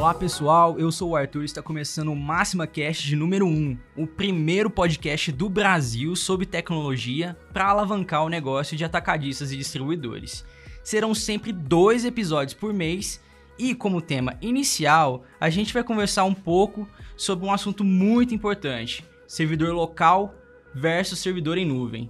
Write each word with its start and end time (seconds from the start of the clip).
Olá 0.00 0.14
pessoal, 0.14 0.78
eu 0.78 0.90
sou 0.90 1.10
o 1.10 1.14
Arthur 1.14 1.42
e 1.42 1.44
está 1.44 1.60
começando 1.60 2.08
o 2.08 2.16
Máxima 2.16 2.66
Cast 2.66 3.06
de 3.06 3.14
número 3.14 3.46
1, 3.46 3.76
o 3.94 4.06
primeiro 4.06 4.70
podcast 4.70 5.30
do 5.30 5.46
Brasil 5.46 6.16
sobre 6.16 6.46
tecnologia 6.46 7.36
para 7.52 7.68
alavancar 7.68 8.24
o 8.24 8.30
negócio 8.30 8.78
de 8.78 8.82
atacadistas 8.82 9.52
e 9.52 9.58
distribuidores. 9.58 10.42
Serão 10.82 11.14
sempre 11.14 11.52
dois 11.52 12.06
episódios 12.06 12.54
por 12.54 12.72
mês 12.72 13.22
e, 13.58 13.74
como 13.74 14.00
tema 14.00 14.38
inicial, 14.40 15.22
a 15.38 15.50
gente 15.50 15.74
vai 15.74 15.84
conversar 15.84 16.24
um 16.24 16.32
pouco 16.32 16.88
sobre 17.14 17.44
um 17.44 17.52
assunto 17.52 17.84
muito 17.84 18.34
importante: 18.34 19.04
servidor 19.26 19.74
local 19.74 20.34
versus 20.74 21.18
servidor 21.18 21.58
em 21.58 21.66
nuvem. 21.66 22.08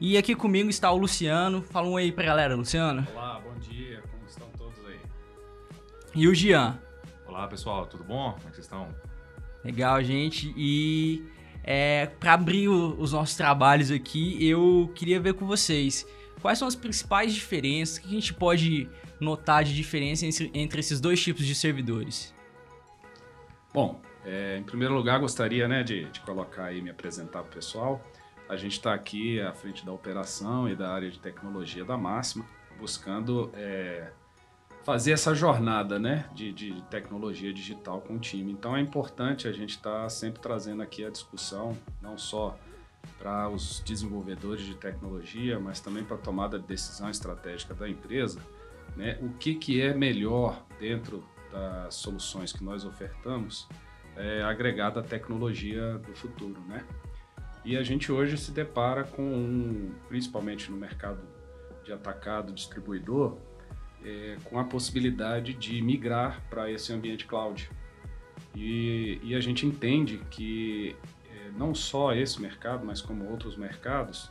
E 0.00 0.18
aqui 0.18 0.34
comigo 0.34 0.68
está 0.68 0.90
o 0.90 0.98
Luciano. 0.98 1.62
Fala 1.62 1.86
um 1.86 1.96
aí 1.96 2.10
pra 2.10 2.24
galera, 2.24 2.56
Luciano. 2.56 3.06
Olá, 3.14 3.38
bom 3.38 3.56
dia, 3.60 4.02
como 4.10 4.26
estão 4.26 4.48
todos 4.58 4.84
aí? 4.84 4.98
E 6.16 6.26
o 6.26 6.34
Jean. 6.34 6.80
Olá 7.38 7.46
pessoal, 7.46 7.86
tudo 7.86 8.02
bom? 8.02 8.32
Como 8.32 8.48
é 8.48 8.50
que 8.50 8.56
vocês 8.56 8.66
estão? 8.66 8.92
Legal, 9.64 10.02
gente. 10.02 10.52
E 10.56 11.24
é, 11.62 12.06
para 12.06 12.32
abrir 12.32 12.66
o, 12.66 13.00
os 13.00 13.12
nossos 13.12 13.36
trabalhos 13.36 13.92
aqui, 13.92 14.44
eu 14.44 14.90
queria 14.92 15.20
ver 15.20 15.34
com 15.34 15.46
vocês 15.46 16.04
quais 16.42 16.58
são 16.58 16.66
as 16.66 16.74
principais 16.74 17.32
diferenças 17.32 17.96
que 17.96 18.08
a 18.08 18.10
gente 18.10 18.34
pode 18.34 18.90
notar 19.20 19.62
de 19.62 19.72
diferença 19.72 20.26
entre, 20.26 20.50
entre 20.52 20.80
esses 20.80 21.00
dois 21.00 21.22
tipos 21.22 21.46
de 21.46 21.54
servidores. 21.54 22.34
Bom, 23.72 24.00
é, 24.24 24.58
em 24.58 24.64
primeiro 24.64 24.92
lugar, 24.92 25.20
gostaria 25.20 25.68
né, 25.68 25.84
de, 25.84 26.06
de 26.06 26.18
colocar 26.22 26.64
aí, 26.64 26.82
me 26.82 26.90
apresentar 26.90 27.44
para 27.44 27.52
o 27.52 27.54
pessoal. 27.54 28.04
A 28.48 28.56
gente 28.56 28.72
está 28.72 28.92
aqui 28.92 29.40
à 29.40 29.52
frente 29.52 29.86
da 29.86 29.92
operação 29.92 30.68
e 30.68 30.74
da 30.74 30.92
área 30.92 31.08
de 31.08 31.20
tecnologia 31.20 31.84
da 31.84 31.96
Máxima, 31.96 32.44
buscando 32.80 33.48
é, 33.54 34.10
fazer 34.88 35.12
essa 35.12 35.34
jornada 35.34 35.98
né, 35.98 36.24
de, 36.34 36.50
de, 36.50 36.80
tecnologia 36.84 37.52
digital 37.52 38.00
com 38.00 38.14
o 38.14 38.18
time. 38.18 38.50
Então 38.50 38.74
é 38.74 38.80
importante 38.80 39.46
a 39.46 39.52
gente 39.52 39.72
estar 39.72 40.04
tá 40.04 40.08
sempre 40.08 40.40
trazendo 40.40 40.80
aqui 40.80 41.04
a 41.04 41.10
discussão, 41.10 41.76
não 42.00 42.16
só 42.16 42.58
para 43.18 43.50
os 43.50 43.80
desenvolvedores 43.80 44.64
de 44.64 44.74
tecnologia, 44.74 45.60
mas 45.60 45.78
também 45.78 46.02
para 46.02 46.16
a 46.16 46.18
tomada 46.18 46.58
de 46.58 46.66
decisão 46.66 47.10
estratégica 47.10 47.74
da 47.74 47.86
empresa, 47.86 48.40
né, 48.96 49.18
o 49.20 49.28
que, 49.34 49.56
que 49.56 49.78
é 49.78 49.92
melhor 49.92 50.64
dentro 50.80 51.22
das 51.52 51.94
soluções 51.96 52.50
que 52.50 52.64
nós 52.64 52.86
ofertamos 52.86 53.68
é, 54.16 54.40
agregada 54.40 55.00
à 55.00 55.02
tecnologia 55.02 55.98
do 55.98 56.16
futuro. 56.16 56.62
Né? 56.66 56.82
E 57.62 57.76
a 57.76 57.82
gente 57.82 58.10
hoje 58.10 58.38
se 58.38 58.52
depara 58.52 59.04
com, 59.04 59.22
um, 59.22 59.94
principalmente 60.08 60.70
no 60.70 60.78
mercado 60.78 61.20
de 61.84 61.92
atacado 61.92 62.54
distribuidor, 62.54 63.36
é, 64.04 64.36
com 64.44 64.58
a 64.58 64.64
possibilidade 64.64 65.54
de 65.54 65.80
migrar 65.82 66.42
para 66.48 66.70
esse 66.70 66.92
ambiente 66.92 67.26
cloud. 67.26 67.70
E, 68.54 69.20
e, 69.22 69.34
a 69.34 69.40
gente 69.40 69.66
entende 69.66 70.20
que 70.30 70.96
é, 71.30 71.50
não 71.56 71.74
só 71.74 72.14
esse 72.14 72.40
mercado, 72.40 72.84
mas 72.84 73.00
como 73.00 73.28
outros 73.28 73.56
mercados, 73.56 74.30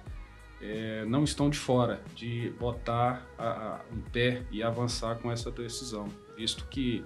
é, 0.61 1.05
não 1.05 1.23
estão 1.23 1.49
de 1.49 1.57
fora 1.57 2.01
de 2.15 2.49
botar 2.59 3.25
a, 3.37 3.47
a, 3.47 3.81
um 3.91 4.01
pé 4.01 4.43
e 4.51 4.63
avançar 4.63 5.15
com 5.15 5.31
essa 5.31 5.51
decisão, 5.51 6.07
visto 6.35 6.65
que 6.67 7.05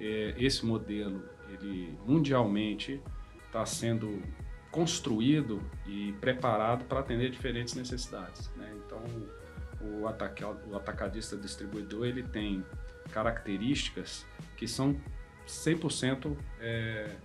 é, 0.00 0.34
esse 0.38 0.66
modelo 0.66 1.22
ele 1.48 1.94
mundialmente 2.06 3.00
está 3.46 3.64
sendo 3.64 4.22
construído 4.70 5.60
e 5.86 6.12
preparado 6.20 6.84
para 6.84 7.00
atender 7.00 7.30
diferentes 7.30 7.74
necessidades. 7.74 8.50
Né? 8.56 8.72
Então, 8.86 9.02
o, 9.80 10.06
ataque, 10.06 10.44
o 10.44 10.76
atacadista 10.76 11.36
distribuidor 11.36 12.06
ele 12.06 12.22
tem 12.22 12.64
características 13.10 14.26
que 14.56 14.68
são 14.68 14.96
100% 15.46 16.36
é, 16.60 17.16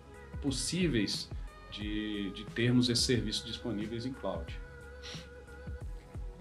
possíveis 0.41 1.29
de, 1.69 2.31
de 2.31 2.45
termos 2.45 2.89
esse 2.89 3.01
serviço 3.01 3.45
disponíveis 3.45 4.05
em 4.05 4.13
cloud. 4.13 4.59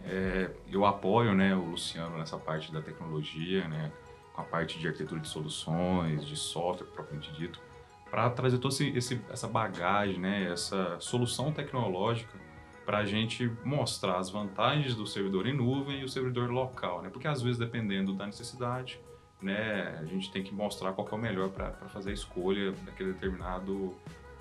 É, 0.04 0.50
eu 0.70 0.84
apoio 0.84 1.34
né, 1.34 1.54
o 1.54 1.64
Luciano 1.64 2.18
nessa 2.18 2.38
parte 2.38 2.72
da 2.72 2.82
tecnologia, 2.82 3.66
né, 3.68 3.90
com 4.34 4.42
a 4.42 4.44
parte 4.44 4.78
de 4.78 4.86
arquitetura 4.86 5.20
de 5.20 5.28
soluções, 5.28 6.26
de 6.26 6.36
software 6.36 6.88
propriamente 6.88 7.32
dito, 7.32 7.58
para 8.10 8.28
trazer 8.30 8.58
toda 8.58 8.74
essa 9.30 9.48
bagagem, 9.48 10.20
né, 10.20 10.50
essa 10.52 10.98
solução 11.00 11.52
tecnológica 11.52 12.43
para 12.84 12.98
a 12.98 13.04
gente 13.04 13.50
mostrar 13.64 14.18
as 14.18 14.30
vantagens 14.30 14.94
do 14.94 15.06
servidor 15.06 15.46
em 15.46 15.54
nuvem 15.54 16.00
e 16.00 16.04
o 16.04 16.08
servidor 16.08 16.50
local, 16.50 17.02
né? 17.02 17.08
Porque 17.08 17.26
às 17.26 17.42
vezes, 17.42 17.58
dependendo 17.58 18.12
da 18.12 18.26
necessidade, 18.26 19.00
né, 19.40 19.98
a 20.00 20.04
gente 20.04 20.30
tem 20.30 20.42
que 20.42 20.54
mostrar 20.54 20.92
qual 20.92 21.06
é 21.10 21.14
o 21.14 21.18
melhor 21.18 21.50
para 21.50 21.72
fazer 21.88 22.10
a 22.10 22.14
escolha 22.14 22.74
naquele 22.84 23.12
determinado 23.12 23.94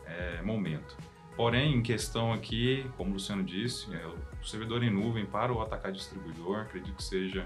é, 0.05 0.41
momento. 0.41 0.95
Porém, 1.35 1.75
em 1.75 1.81
questão 1.81 2.31
aqui, 2.31 2.85
como 2.95 3.09
o 3.09 3.13
Luciano 3.13 3.43
disse, 3.43 3.93
é, 3.93 4.05
o 4.05 4.45
servidor 4.45 4.83
em 4.83 4.91
nuvem 4.91 5.25
para 5.25 5.51
o 5.51 5.61
atacar 5.61 5.91
distribuidor, 5.91 6.61
acredito 6.61 6.95
que 6.95 7.03
seja 7.03 7.45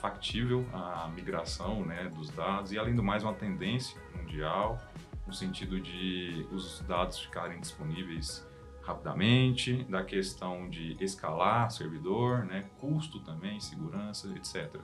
factível 0.00 0.66
a 0.72 1.08
migração 1.14 1.84
né, 1.84 2.10
dos 2.14 2.30
dados 2.30 2.72
e, 2.72 2.78
além 2.78 2.94
do 2.94 3.02
mais, 3.02 3.22
uma 3.22 3.34
tendência 3.34 4.00
mundial 4.16 4.78
no 5.26 5.32
sentido 5.32 5.78
de 5.78 6.46
os 6.50 6.80
dados 6.80 7.20
ficarem 7.20 7.60
disponíveis 7.60 8.44
rapidamente, 8.90 9.84
da 9.88 10.02
questão 10.04 10.68
de 10.68 10.96
escalar 11.00 11.70
servidor, 11.70 12.44
né, 12.44 12.64
custo 12.78 13.20
também, 13.20 13.58
segurança, 13.60 14.28
etc. 14.36 14.80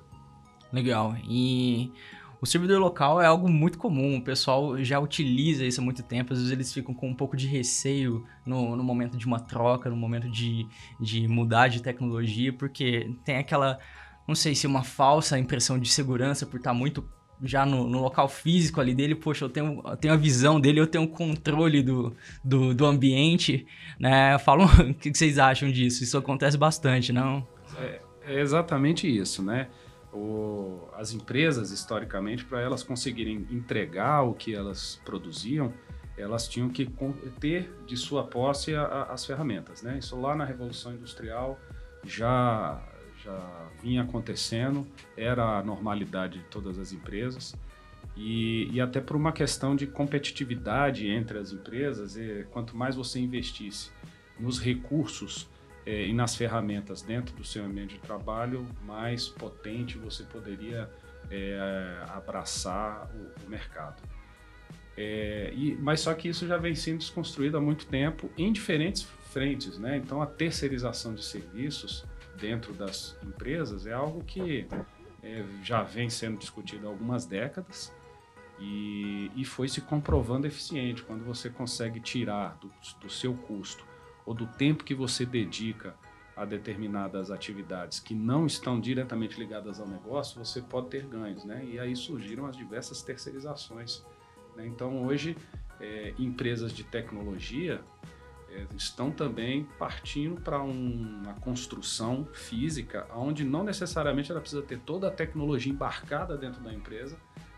Legal. 0.72 1.16
E 1.24 1.92
o 2.40 2.46
servidor 2.46 2.78
local 2.80 3.20
é 3.20 3.26
algo 3.26 3.48
muito 3.48 3.78
comum, 3.78 4.18
o 4.18 4.22
pessoal 4.22 4.82
já 4.82 4.98
utiliza 4.98 5.64
isso 5.64 5.80
há 5.80 5.84
muito 5.84 6.02
tempo, 6.02 6.32
às 6.32 6.38
vezes 6.38 6.52
eles 6.52 6.72
ficam 6.72 6.94
com 6.94 7.08
um 7.08 7.14
pouco 7.14 7.36
de 7.36 7.46
receio 7.46 8.26
no, 8.44 8.76
no 8.76 8.84
momento 8.84 9.16
de 9.16 9.26
uma 9.26 9.40
troca, 9.40 9.88
no 9.88 9.96
momento 9.96 10.28
de, 10.28 10.66
de 11.00 11.26
mudar 11.26 11.68
de 11.68 11.82
tecnologia, 11.82 12.52
porque 12.52 13.14
tem 13.24 13.38
aquela, 13.38 13.78
não 14.28 14.34
sei 14.34 14.54
se 14.54 14.66
uma 14.66 14.82
falsa 14.82 15.38
impressão 15.38 15.78
de 15.78 15.88
segurança 15.88 16.46
por 16.46 16.58
estar 16.58 16.74
muito 16.74 17.08
já 17.42 17.66
no, 17.66 17.88
no, 17.88 18.00
local 18.00 18.28
físico 18.28 18.80
ali 18.80 18.94
dele, 18.94 19.14
poxa, 19.14 19.44
eu 19.44 19.48
tenho, 19.48 19.82
eu 19.84 19.96
tenho 19.96 20.14
a 20.14 20.16
visão 20.16 20.60
dele, 20.60 20.80
eu 20.80 20.86
tenho 20.86 21.04
o 21.04 21.08
controle 21.08 21.82
do, 21.82 22.14
do, 22.44 22.74
do 22.74 22.86
ambiente, 22.86 23.66
né? 23.98 24.38
Falam, 24.38 24.66
o 24.90 24.94
que 24.94 25.14
vocês 25.14 25.38
acham 25.38 25.70
disso? 25.70 26.02
Isso 26.02 26.16
acontece 26.16 26.56
bastante, 26.56 27.12
não? 27.12 27.46
É, 27.78 28.00
é 28.26 28.40
exatamente 28.40 29.06
isso, 29.06 29.42
né? 29.42 29.68
O, 30.12 30.88
as 30.94 31.12
empresas, 31.12 31.70
historicamente, 31.70 32.44
para 32.44 32.60
elas 32.60 32.82
conseguirem 32.82 33.46
entregar 33.50 34.22
o 34.22 34.32
que 34.32 34.54
elas 34.54 35.00
produziam, 35.04 35.72
elas 36.16 36.48
tinham 36.48 36.70
que 36.70 36.90
ter 37.38 37.70
de 37.86 37.96
sua 37.96 38.24
posse 38.24 38.74
a, 38.74 38.82
a, 38.82 39.12
as 39.12 39.26
ferramentas, 39.26 39.82
né? 39.82 39.98
Isso 39.98 40.18
lá 40.18 40.34
na 40.34 40.44
Revolução 40.44 40.94
Industrial 40.94 41.58
já 42.02 42.82
já 43.26 43.68
vinha 43.82 44.02
acontecendo, 44.02 44.86
era 45.16 45.58
a 45.58 45.62
normalidade 45.62 46.38
de 46.38 46.44
todas 46.44 46.78
as 46.78 46.92
empresas. 46.92 47.54
E, 48.16 48.70
e 48.72 48.80
até 48.80 49.00
por 49.00 49.14
uma 49.14 49.32
questão 49.32 49.76
de 49.76 49.86
competitividade 49.86 51.06
entre 51.06 51.38
as 51.38 51.52
empresas, 51.52 52.16
e 52.16 52.46
quanto 52.50 52.76
mais 52.76 52.96
você 52.96 53.20
investisse 53.20 53.90
nos 54.40 54.58
recursos 54.58 55.48
é, 55.84 56.06
e 56.06 56.12
nas 56.12 56.34
ferramentas 56.34 57.02
dentro 57.02 57.34
do 57.36 57.44
seu 57.44 57.64
ambiente 57.64 57.94
de 57.94 58.00
trabalho, 58.00 58.66
mais 58.84 59.28
potente 59.28 59.98
você 59.98 60.22
poderia 60.24 60.88
é, 61.30 62.02
abraçar 62.08 63.10
o, 63.14 63.46
o 63.46 63.50
mercado. 63.50 64.02
É, 64.96 65.52
e, 65.54 65.76
mas 65.76 66.00
só 66.00 66.14
que 66.14 66.28
isso 66.28 66.46
já 66.46 66.56
vem 66.56 66.74
sendo 66.74 66.98
desconstruído 66.98 67.58
há 67.58 67.60
muito 67.60 67.86
tempo 67.86 68.30
em 68.38 68.50
diferentes 68.50 69.06
frentes, 69.30 69.78
né? 69.78 69.98
Então 69.98 70.22
a 70.22 70.26
terceirização 70.26 71.14
de 71.14 71.22
serviços 71.22 72.04
dentro 72.36 72.72
das 72.72 73.16
empresas 73.22 73.86
é 73.86 73.92
algo 73.92 74.22
que 74.24 74.66
é, 75.22 75.44
já 75.62 75.82
vem 75.82 76.08
sendo 76.08 76.38
discutido 76.38 76.86
há 76.86 76.90
algumas 76.90 77.26
décadas 77.26 77.92
e, 78.58 79.30
e 79.34 79.44
foi 79.44 79.68
se 79.68 79.80
comprovando 79.80 80.46
eficiente. 80.46 81.02
Quando 81.02 81.24
você 81.24 81.50
consegue 81.50 82.00
tirar 82.00 82.56
do, 82.58 82.70
do 83.00 83.10
seu 83.10 83.34
custo 83.34 83.84
ou 84.24 84.34
do 84.34 84.46
tempo 84.46 84.84
que 84.84 84.94
você 84.94 85.26
dedica 85.26 85.94
a 86.36 86.44
determinadas 86.44 87.30
atividades 87.30 87.98
que 87.98 88.14
não 88.14 88.46
estão 88.46 88.78
diretamente 88.78 89.38
ligadas 89.38 89.80
ao 89.80 89.88
negócio, 89.88 90.44
você 90.44 90.60
pode 90.60 90.88
ter 90.88 91.06
ganhos, 91.06 91.44
né? 91.44 91.64
E 91.64 91.78
aí 91.78 91.96
surgiram 91.96 92.44
as 92.44 92.56
diversas 92.56 93.02
terceirizações. 93.02 94.04
Né? 94.54 94.66
Então, 94.66 95.06
hoje, 95.06 95.34
é, 95.80 96.12
empresas 96.18 96.72
de 96.72 96.84
tecnologia 96.84 97.80
estão 98.76 99.10
também 99.10 99.64
partindo 99.78 100.40
para 100.40 100.62
um, 100.62 101.22
uma 101.22 101.34
construção 101.34 102.26
física, 102.32 103.06
onde 103.14 103.44
não 103.44 103.64
necessariamente 103.64 104.30
ela 104.30 104.40
precisa 104.40 104.62
ter 104.62 104.78
toda 104.80 105.08
a 105.08 105.10
tecnologia 105.10 105.72
embarcada 105.72 106.36
dentro 106.36 106.62
da 106.62 106.72
empresa 106.72 107.16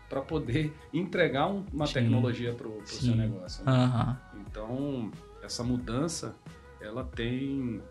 para 0.09 0.21
poder 0.21 0.73
entregar 0.91 1.47
um, 1.47 1.63
uma 1.71 1.85
Sim. 1.85 1.93
tecnologia 1.93 2.53
para 2.53 2.67
o 2.67 2.81
seu 2.85 3.15
negócio. 3.15 3.63
Né? 3.63 3.71
Uhum. 3.71 4.41
Então, 4.41 5.11
essa 5.43 5.63
mudança 5.63 6.35
ela 6.81 7.03
tem 7.03 7.81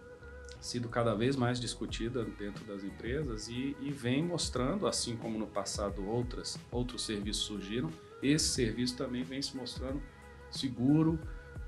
sido 0.60 0.88
cada 0.88 1.14
vez 1.14 1.36
mais 1.36 1.60
discutida 1.60 2.24
dentro 2.24 2.64
das 2.64 2.82
empresas 2.82 3.48
e, 3.48 3.76
e, 3.80 3.90
vem 3.90 4.24
mostrando, 4.24 4.86
assim 4.86 5.16
como 5.16 5.38
no 5.38 5.46
passado 5.46 6.04
outras, 6.06 6.58
outros 6.70 7.02
serviços 7.04 7.44
surgiram, 7.44 7.90
esse 8.22 8.48
serviço 8.48 8.96
também 8.96 9.22
vem 9.22 9.40
se 9.40 9.56
mostrando 9.56 10.02
seguro, 10.50 11.18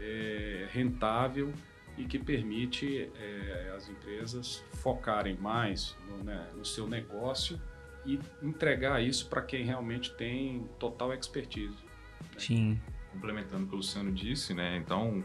é, 0.01 0.67
rentável 0.73 1.53
e 1.97 2.05
que 2.05 2.19
permite 2.19 3.11
é, 3.15 3.73
as 3.77 3.89
empresas 3.89 4.65
focarem 4.75 5.37
mais 5.37 5.97
no, 6.09 6.25
né, 6.25 6.49
no 6.55 6.65
seu 6.65 6.89
negócio 6.89 7.61
e 8.07 8.19
entregar 8.43 9.03
isso 9.03 9.29
para 9.29 9.43
quem 9.43 9.65
realmente 9.65 10.13
tem 10.15 10.67
total 10.79 11.13
expertise. 11.13 11.77
Né? 11.77 12.39
Sim. 12.39 12.81
Complementando 13.13 13.65
o 13.65 13.69
que 13.69 13.75
o 13.75 13.77
Luciano 13.77 14.11
disse, 14.11 14.55
né? 14.55 14.77
Então, 14.77 15.23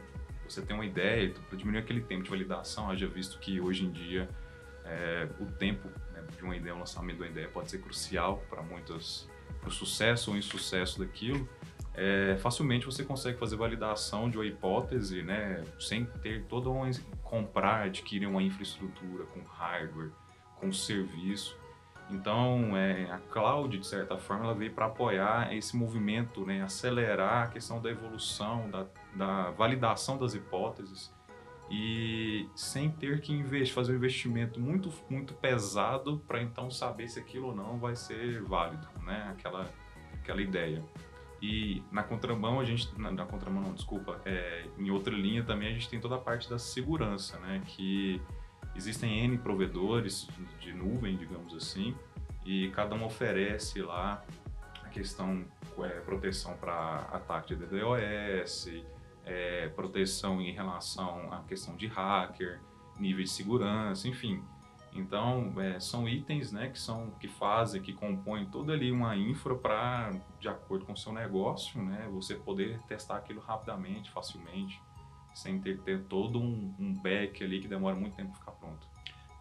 você 0.47 0.61
tem 0.61 0.75
uma 0.75 0.85
ideia, 0.85 1.33
para 1.47 1.57
diminuir 1.57 1.79
aquele 1.79 2.01
tempo 2.01 2.23
de 2.23 2.29
validação, 2.29 2.89
haja 2.89 3.07
visto 3.07 3.39
que 3.39 3.61
hoje 3.61 3.85
em 3.85 3.91
dia 3.91 4.27
é, 4.83 5.27
o 5.39 5.45
tempo 5.45 5.87
né, 6.13 6.23
de 6.35 6.43
uma 6.43 6.55
ideia, 6.55 6.75
o 6.75 6.79
lançamento 6.79 7.17
de 7.17 7.23
uma 7.23 7.29
ideia 7.29 7.47
pode 7.47 7.71
ser 7.71 7.79
crucial 7.79 8.43
para 8.49 8.61
muitas, 8.61 9.27
para 9.59 9.69
o 9.69 9.71
sucesso 9.71 10.31
ou 10.31 10.37
insucesso 10.37 10.99
daquilo. 10.99 11.47
É, 11.97 12.35
facilmente 12.37 12.85
você 12.85 13.03
consegue 13.03 13.37
fazer 13.37 13.55
validação 13.55 14.29
de 14.29 14.37
uma 14.37 14.45
hipótese, 14.45 15.23
né, 15.23 15.63
sem 15.79 16.05
ter 16.05 16.43
toda 16.43 16.69
uma 16.69 16.89
comprar, 17.23 17.85
adquirir 17.85 18.27
uma 18.27 18.43
infraestrutura 18.43 19.25
com 19.25 19.41
hardware, 19.43 20.11
com 20.57 20.71
serviço. 20.73 21.57
Então, 22.09 22.75
é, 22.77 23.09
a 23.09 23.17
cloud, 23.17 23.77
de 23.77 23.87
certa 23.87 24.17
forma, 24.17 24.43
ela 24.43 24.53
veio 24.53 24.71
para 24.71 24.85
apoiar 24.85 25.55
esse 25.55 25.75
movimento, 25.75 26.45
né, 26.45 26.61
acelerar 26.61 27.43
a 27.43 27.47
questão 27.47 27.81
da 27.81 27.89
evolução, 27.89 28.69
da, 28.69 28.85
da 29.15 29.51
validação 29.51 30.17
das 30.17 30.35
hipóteses 30.35 31.13
e 31.69 32.47
sem 32.55 32.91
ter 32.91 33.21
que 33.21 33.33
investir, 33.33 33.73
fazer 33.73 33.93
um 33.93 33.95
investimento 33.95 34.59
muito, 34.59 34.93
muito 35.09 35.33
pesado 35.33 36.21
para 36.27 36.41
então 36.41 36.69
saber 36.69 37.07
se 37.07 37.19
aquilo 37.19 37.47
ou 37.47 37.55
não 37.55 37.79
vai 37.79 37.95
ser 37.95 38.43
válido, 38.43 38.87
né, 39.03 39.29
aquela, 39.31 39.67
aquela 40.13 40.41
ideia. 40.41 40.83
E 41.41 41.83
na 41.91 42.01
contramão, 42.01 42.59
a 42.59 42.65
gente. 42.65 42.89
Na, 42.99 43.11
na 43.11 43.25
contramão, 43.25 43.61
não, 43.61 43.73
desculpa. 43.73 44.21
É, 44.25 44.65
em 44.77 44.89
outra 44.89 45.13
linha 45.13 45.43
também 45.43 45.67
a 45.69 45.71
gente 45.71 45.89
tem 45.89 45.99
toda 45.99 46.15
a 46.15 46.19
parte 46.19 46.49
da 46.49 46.57
segurança, 46.57 47.37
né? 47.39 47.61
Que 47.65 48.21
Existem 48.75 49.23
N 49.23 49.37
provedores 49.37 50.27
de 50.59 50.73
nuvem, 50.73 51.15
digamos 51.15 51.55
assim, 51.55 51.95
e 52.45 52.69
cada 52.71 52.93
um 52.93 53.05
oferece 53.05 53.81
lá 53.81 54.23
a 54.83 54.89
questão 54.89 55.45
é, 55.79 56.01
proteção 56.01 56.57
para 56.57 57.07
ataque 57.13 57.55
de 57.55 57.65
DDoS, 57.65 58.69
é, 59.23 59.69
proteção 59.69 60.41
em 60.41 60.51
relação 60.51 61.31
à 61.31 61.41
questão 61.43 61.75
de 61.77 61.87
hacker, 61.87 62.59
nível 62.99 63.23
de 63.23 63.29
segurança, 63.29 64.09
enfim. 64.09 64.43
Então, 64.95 65.53
é, 65.61 65.79
são 65.79 66.07
itens 66.07 66.51
né, 66.51 66.69
que, 66.69 66.79
são, 66.79 67.11
que 67.19 67.27
fazem, 67.27 67.81
que 67.81 67.93
compõem 67.93 68.45
toda 68.45 68.73
ali 68.73 68.91
uma 68.91 69.15
infra 69.15 69.53
para, 69.53 70.11
de 70.39 70.47
acordo 70.47 70.85
com 70.85 70.93
o 70.93 70.97
seu 70.97 71.11
negócio, 71.11 71.83
né, 71.83 72.09
você 72.11 72.33
poder 72.35 72.79
testar 72.87 73.17
aquilo 73.17 73.41
rapidamente, 73.41 74.09
facilmente 74.09 74.81
sem 75.35 75.59
ter 75.59 75.77
que 75.77 75.83
ter 75.83 76.03
todo 76.05 76.39
um, 76.39 76.73
um 76.79 76.93
back 76.93 77.43
ali 77.43 77.59
que 77.59 77.67
demora 77.67 77.95
muito 77.95 78.15
tempo 78.15 78.29
para 78.31 78.39
ficar 78.39 78.51
pronto. 78.53 78.87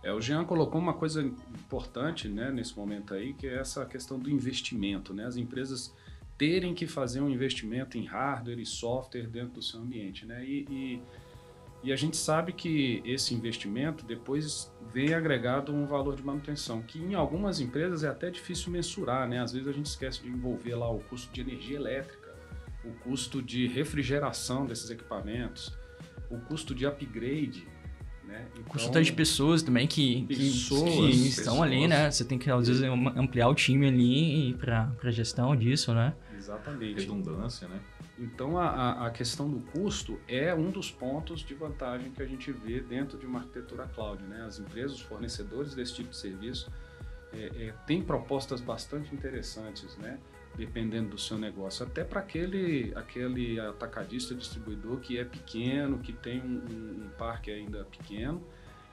É, 0.02 0.12
o 0.12 0.20
Jean 0.20 0.44
colocou 0.44 0.78
uma 0.78 0.92
coisa 0.92 1.22
importante 1.22 2.28
né, 2.28 2.50
nesse 2.50 2.76
momento 2.76 3.14
aí, 3.14 3.32
que 3.32 3.46
é 3.46 3.58
essa 3.58 3.86
questão 3.86 4.18
do 4.18 4.28
investimento. 4.28 5.14
Né? 5.14 5.24
As 5.24 5.36
empresas 5.36 5.94
terem 6.36 6.74
que 6.74 6.86
fazer 6.86 7.20
um 7.20 7.30
investimento 7.30 7.96
em 7.96 8.04
hardware 8.04 8.58
e 8.58 8.66
software 8.66 9.28
dentro 9.28 9.54
do 9.54 9.62
seu 9.62 9.80
ambiente. 9.80 10.26
Né? 10.26 10.44
E, 10.44 10.66
e, 10.68 11.02
e 11.84 11.92
a 11.92 11.96
gente 11.96 12.16
sabe 12.16 12.54
que 12.54 13.02
esse 13.04 13.34
investimento 13.34 14.06
depois 14.06 14.72
vem 14.90 15.12
agregado 15.12 15.70
um 15.70 15.84
valor 15.84 16.16
de 16.16 16.24
manutenção, 16.24 16.80
que 16.80 16.98
em 16.98 17.12
algumas 17.14 17.60
empresas 17.60 18.02
é 18.02 18.08
até 18.08 18.30
difícil 18.30 18.72
mensurar. 18.72 19.28
Né? 19.28 19.38
Às 19.38 19.52
vezes 19.52 19.68
a 19.68 19.72
gente 19.72 19.84
esquece 19.84 20.22
de 20.22 20.28
envolver 20.28 20.74
lá 20.74 20.90
o 20.90 21.00
custo 21.00 21.30
de 21.30 21.42
energia 21.42 21.76
elétrica, 21.76 22.34
o 22.82 22.92
custo 23.04 23.42
de 23.42 23.66
refrigeração 23.66 24.64
desses 24.64 24.88
equipamentos, 24.88 25.76
o 26.30 26.38
custo 26.38 26.74
de 26.74 26.86
upgrade, 26.86 27.68
né? 28.26 28.46
Então, 28.54 28.64
custo 28.64 28.88
até 28.88 29.02
de 29.02 29.12
pessoas 29.12 29.62
também 29.62 29.86
que, 29.86 30.24
pessoas, 30.26 30.90
que, 30.90 31.10
estão 31.10 31.62
ali, 31.62 31.86
né? 31.86 32.10
Você 32.10 32.24
tem 32.24 32.38
que, 32.38 32.50
às 32.50 32.66
vezes, 32.66 32.82
ampliar 32.82 33.48
o 33.48 33.54
time 33.54 33.86
ali 33.86 34.54
para 34.54 34.90
a 35.02 35.10
gestão 35.10 35.54
disso, 35.54 35.92
né? 35.92 36.14
Exatamente. 36.44 37.00
Redundância, 37.00 37.66
né? 37.68 37.80
Então, 38.18 38.58
a, 38.58 39.06
a 39.06 39.10
questão 39.10 39.50
do 39.50 39.60
custo 39.72 40.20
é 40.28 40.54
um 40.54 40.70
dos 40.70 40.90
pontos 40.90 41.40
de 41.40 41.54
vantagem 41.54 42.10
que 42.12 42.22
a 42.22 42.26
gente 42.26 42.52
vê 42.52 42.80
dentro 42.80 43.18
de 43.18 43.26
uma 43.26 43.40
arquitetura 43.40 43.86
cloud, 43.88 44.22
né? 44.24 44.44
As 44.46 44.58
empresas, 44.58 44.96
os 44.96 45.02
fornecedores 45.02 45.74
desse 45.74 45.94
tipo 45.94 46.10
de 46.10 46.16
serviço, 46.16 46.70
é, 47.32 47.66
é, 47.66 47.74
têm 47.86 48.02
propostas 48.02 48.60
bastante 48.60 49.14
interessantes, 49.14 49.96
né? 49.96 50.18
dependendo 50.56 51.10
do 51.10 51.18
seu 51.18 51.36
negócio. 51.36 51.84
Até 51.84 52.04
para 52.04 52.20
aquele, 52.20 52.92
aquele 52.94 53.58
atacadista 53.58 54.36
distribuidor 54.36 55.00
que 55.00 55.18
é 55.18 55.24
pequeno, 55.24 55.98
que 55.98 56.12
tem 56.12 56.40
um, 56.40 57.06
um 57.06 57.10
parque 57.18 57.50
ainda 57.50 57.84
pequeno, 57.84 58.40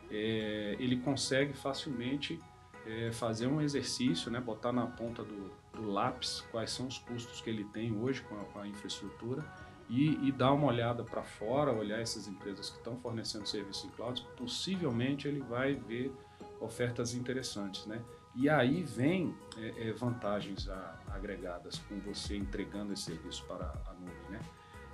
é, 0.09 0.75
ele 0.80 0.97
consegue 0.97 1.54
facilmente 1.54 2.39
é, 2.86 3.12
fazer 3.12 3.48
um 3.48 3.62
exercício, 3.62 4.31
né, 4.31 4.39
botar 4.39 4.72
na 4.72 4.88
ponta 4.88 5.24
do, 5.24 5.51
do, 5.74 5.89
lápis 5.89 6.42
quais 6.51 6.72
são 6.72 6.88
os 6.88 6.98
custos 6.98 7.42
que 7.42 7.50
ele 7.50 7.63
tem 7.66 7.95
hoje 7.95 8.22
com 8.22 8.36
a, 8.36 8.44
com 8.45 8.60
a 8.60 8.68
infraestrutura 8.68 9.45
e, 9.89 10.28
e, 10.28 10.31
dar 10.31 10.54
uma 10.54 10.68
olhada 10.68 11.04
para 11.04 11.22
fora, 11.22 11.72
olhar 11.72 12.00
essas 12.00 12.28
empresas 12.28 12.69
que 12.69 12.78
estão 12.78 12.95
fornecendo 12.98 13.45
serviço 13.45 13.88
em 13.88 13.89
cloud, 13.89 14.25
possivelmente 14.38 15.28
ele 15.28 15.42
vai 15.42 15.75
ver 15.75 16.13
ofertas 16.62 17.13
interessantes, 17.13 17.86
né? 17.86 18.01
E 18.33 18.48
aí 18.48 18.83
vem 18.83 19.36
é, 19.57 19.89
é, 19.89 19.92
vantagens 19.92 20.69
a, 20.69 20.98
agregadas 21.10 21.80
com 21.80 22.00
você 22.00 22.38
entregando 22.38 22.94
esse 22.94 23.04
serviço 23.04 23.44
para 23.45 23.66
a 23.66 23.94
nuvem, 23.94 24.30
né? 24.30 24.39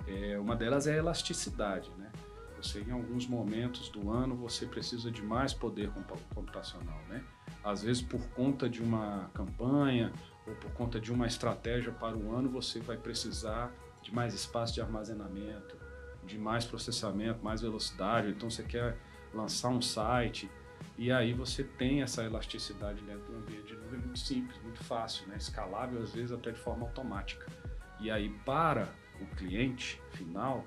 É, 0.08 0.38
uma 0.38 0.56
delas 0.56 0.88
é 0.88 0.94
a 0.94 0.96
elasticidade, 0.96 1.92
né? 1.96 2.10
Você 2.56 2.80
em 2.80 2.90
alguns 2.90 3.24
momentos 3.28 3.88
do 3.88 4.10
ano 4.10 4.34
você 4.34 4.66
precisa 4.66 5.12
de 5.12 5.22
mais 5.22 5.54
poder 5.54 5.92
computacional, 6.34 7.00
né? 7.08 7.24
Às 7.62 7.82
vezes 7.82 8.02
por 8.02 8.20
conta 8.30 8.68
de 8.68 8.82
uma 8.82 9.30
campanha 9.34 10.12
ou 10.46 10.54
por 10.54 10.70
conta 10.72 11.00
de 11.00 11.12
uma 11.12 11.26
estratégia 11.26 11.92
para 11.92 12.16
o 12.16 12.34
ano 12.34 12.48
você 12.48 12.80
vai 12.80 12.96
precisar 12.96 13.72
de 14.02 14.14
mais 14.14 14.32
espaço 14.34 14.74
de 14.74 14.80
armazenamento, 14.80 15.76
de 16.24 16.38
mais 16.38 16.64
processamento, 16.64 17.44
mais 17.44 17.60
velocidade. 17.60 18.30
Então 18.30 18.48
você 18.50 18.62
quer 18.62 18.96
lançar 19.34 19.68
um 19.68 19.82
site 19.82 20.50
e 20.96 21.12
aí 21.12 21.32
você 21.32 21.62
tem 21.62 22.02
essa 22.02 22.24
elasticidade 22.24 23.02
dentro 23.02 23.32
do 23.32 23.38
ambiente 23.38 23.66
de 23.66 23.76
nuvem 23.76 24.00
muito 24.00 24.18
simples, 24.18 24.60
muito 24.62 24.82
fácil, 24.82 25.26
né? 25.28 25.36
escalável, 25.36 26.02
às 26.02 26.12
vezes 26.12 26.32
até 26.32 26.50
de 26.50 26.58
forma 26.58 26.86
automática. 26.86 27.46
E 28.00 28.10
aí 28.10 28.30
para 28.44 28.88
o 29.20 29.26
cliente 29.36 30.00
final, 30.12 30.64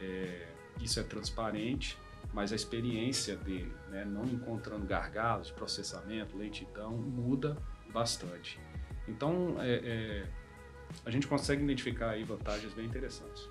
é, 0.00 0.48
isso 0.80 0.98
é 1.00 1.02
transparente, 1.02 1.98
mas 2.34 2.52
a 2.52 2.56
experiência 2.56 3.36
dele, 3.36 3.72
né, 3.88 4.04
não 4.04 4.24
encontrando 4.24 4.84
gargalos 4.84 5.46
de 5.46 5.52
processamento, 5.52 6.36
lentidão, 6.36 6.90
muda 6.92 7.56
bastante. 7.92 8.58
Então, 9.06 9.54
é, 9.60 9.74
é, 9.74 10.26
a 11.06 11.10
gente 11.10 11.28
consegue 11.28 11.62
identificar 11.62 12.10
aí 12.10 12.24
vantagens 12.24 12.74
bem 12.74 12.84
interessantes. 12.84 13.48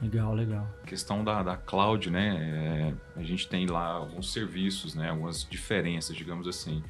Legal, 0.00 0.34
legal. 0.34 0.68
A 0.82 0.86
questão 0.86 1.24
da, 1.24 1.42
da 1.42 1.56
cloud, 1.56 2.10
né? 2.10 2.94
É, 3.16 3.20
a 3.20 3.22
gente 3.22 3.48
tem 3.48 3.66
lá 3.66 3.86
alguns 3.86 4.30
serviços, 4.30 4.94
né? 4.94 5.08
Algumas 5.08 5.42
diferenças, 5.42 6.14
digamos 6.14 6.46
assim. 6.46 6.84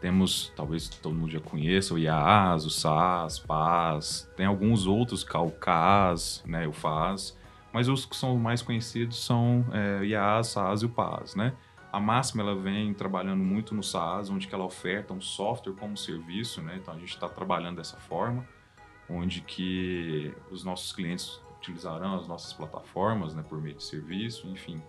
Temos, 0.00 0.52
talvez 0.56 0.88
todo 0.88 1.14
mundo 1.14 1.30
já 1.30 1.40
conheça, 1.40 1.92
o 1.92 1.98
IaaS, 1.98 2.64
o 2.64 2.70
SaaS, 2.70 3.38
PaaS. 3.38 4.28
Tem 4.36 4.46
alguns 4.46 4.86
outros, 4.86 5.22
o 5.22 5.50
CAS, 5.50 6.42
né? 6.46 6.66
O 6.66 6.72
FAS. 6.72 7.36
Mas 7.72 7.88
os 7.88 8.06
que 8.06 8.16
são 8.16 8.36
mais 8.36 8.62
conhecidos 8.62 9.24
são 9.24 9.64
é, 9.72 10.04
IaaS, 10.04 10.48
SaaS 10.48 10.82
e 10.82 10.86
o 10.86 10.88
PaaS, 10.88 11.34
né? 11.34 11.52
A 11.92 11.98
Máxima, 11.98 12.42
ela 12.42 12.54
vem 12.54 12.92
trabalhando 12.92 13.42
muito 13.42 13.74
no 13.74 13.82
SaaS, 13.82 14.28
onde 14.30 14.46
que 14.46 14.54
ela 14.54 14.64
oferta 14.64 15.12
um 15.14 15.20
software 15.20 15.74
como 15.74 15.96
serviço, 15.96 16.60
né? 16.62 16.78
Então, 16.80 16.94
a 16.94 16.98
gente 16.98 17.14
está 17.14 17.28
trabalhando 17.28 17.76
dessa 17.76 17.96
forma, 17.96 18.46
onde 19.08 19.40
que 19.40 20.34
os 20.50 20.64
nossos 20.64 20.92
clientes 20.92 21.40
utilizarão 21.58 22.14
as 22.14 22.26
nossas 22.26 22.52
plataformas, 22.52 23.34
né, 23.34 23.44
por 23.46 23.60
meio 23.60 23.76
de 23.76 23.82
serviço, 23.82 24.46
enfim. 24.48 24.80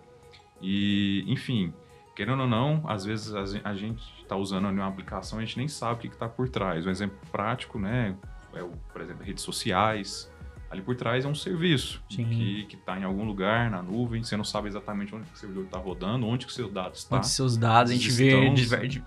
E, 0.60 1.24
enfim, 1.26 1.72
querendo 2.14 2.42
ou 2.42 2.48
não, 2.48 2.82
às 2.86 3.04
vezes 3.04 3.34
a 3.34 3.74
gente 3.74 4.02
está 4.22 4.36
usando 4.36 4.68
uma 4.68 4.86
aplicação 4.86 5.40
e 5.40 5.42
a 5.42 5.46
gente 5.46 5.58
nem 5.58 5.68
sabe 5.68 5.94
o 5.94 5.98
que 5.98 6.08
está 6.08 6.28
por 6.28 6.48
trás. 6.48 6.86
Um 6.86 6.90
exemplo 6.90 7.18
prático, 7.30 7.78
né, 7.78 8.16
é, 8.52 8.62
o, 8.62 8.70
por 8.92 9.00
exemplo, 9.00 9.24
redes 9.24 9.42
sociais. 9.42 10.30
Ali 10.70 10.82
por 10.82 10.94
trás 10.94 11.24
é 11.24 11.28
um 11.28 11.34
serviço 11.34 12.00
Sim. 12.08 12.26
que 12.68 12.76
está 12.76 12.96
em 12.96 13.02
algum 13.02 13.24
lugar 13.24 13.68
na 13.68 13.82
nuvem, 13.82 14.22
você 14.22 14.36
não 14.36 14.44
sabe 14.44 14.68
exatamente 14.68 15.12
onde 15.12 15.24
o 15.24 15.36
servidor 15.36 15.64
está 15.64 15.78
rodando, 15.78 16.24
onde 16.24 16.46
que 16.46 16.52
o 16.52 16.54
seu 16.54 16.70
dado 16.70 16.94
está. 16.94 17.16
Onde 17.16 17.26
seus 17.26 17.56
dados, 17.56 17.90
a 17.90 17.94
gente 17.94 18.08
vê 18.08 18.30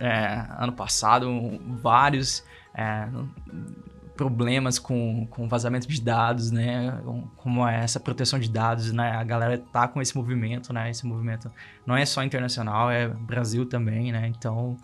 é, 0.02 0.46
ano 0.60 0.74
passado 0.74 1.30
vários 1.82 2.44
é, 2.76 3.08
problemas 4.18 4.78
com, 4.78 5.26
com 5.28 5.48
vazamento 5.48 5.88
de 5.88 6.02
dados, 6.02 6.52
né? 6.52 7.02
Como 7.38 7.66
é 7.66 7.82
essa 7.82 8.00
proteção 8.00 8.40
de 8.40 8.50
dados, 8.50 8.92
né? 8.92 9.12
A 9.12 9.24
galera 9.24 9.58
tá 9.58 9.88
com 9.88 10.02
esse 10.02 10.16
movimento, 10.18 10.74
né? 10.74 10.90
Esse 10.90 11.06
movimento 11.06 11.50
não 11.86 11.96
é 11.96 12.06
só 12.06 12.24
internacional, 12.24 12.92
é 12.92 13.08
Brasil 13.08 13.66
também, 13.66 14.12
né? 14.12 14.28
Então, 14.28 14.78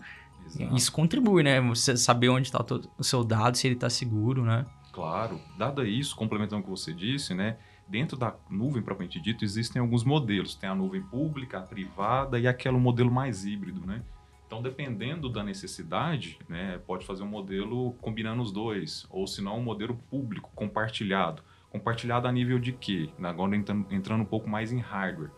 Exato. 0.46 0.74
isso 0.74 0.90
contribui, 0.90 1.42
né? 1.42 1.60
Você 1.60 1.96
saber 1.96 2.30
onde 2.30 2.48
está 2.48 2.64
o 2.98 3.04
seu 3.04 3.22
dado, 3.22 3.56
se 3.56 3.66
ele 3.66 3.74
está 3.74 3.90
seguro, 3.90 4.44
né? 4.44 4.64
Claro. 4.92 5.40
Dado 5.56 5.84
isso, 5.86 6.16
complementando 6.16 6.62
o 6.62 6.64
que 6.64 6.70
você 6.70 6.92
disse, 6.92 7.34
né? 7.34 7.56
Dentro 7.86 8.16
da 8.16 8.34
nuvem 8.48 8.82
propriamente 8.82 9.20
dito, 9.20 9.44
existem 9.44 9.80
alguns 9.80 10.04
modelos. 10.04 10.54
Tem 10.54 10.68
a 10.68 10.74
nuvem 10.74 11.02
pública, 11.02 11.58
a 11.58 11.62
privada 11.62 12.38
e 12.38 12.46
aquele 12.46 12.76
modelo 12.76 13.10
mais 13.10 13.44
híbrido, 13.44 13.84
né? 13.84 14.02
Então, 14.46 14.60
dependendo 14.60 15.28
da 15.28 15.44
necessidade, 15.44 16.36
né, 16.48 16.80
pode 16.84 17.06
fazer 17.06 17.22
um 17.22 17.28
modelo 17.28 17.92
combinando 18.00 18.42
os 18.42 18.50
dois, 18.50 19.06
ou 19.08 19.24
se 19.24 19.40
não, 19.40 19.58
um 19.58 19.62
modelo 19.62 19.94
público, 20.10 20.50
compartilhado. 20.56 21.40
Compartilhado 21.70 22.26
a 22.26 22.32
nível 22.32 22.58
de 22.58 22.72
quê? 22.72 23.10
Agora 23.22 23.54
entrando, 23.54 23.86
entrando 23.92 24.22
um 24.22 24.26
pouco 24.26 24.50
mais 24.50 24.72
em 24.72 24.78
hardware. 24.78 25.30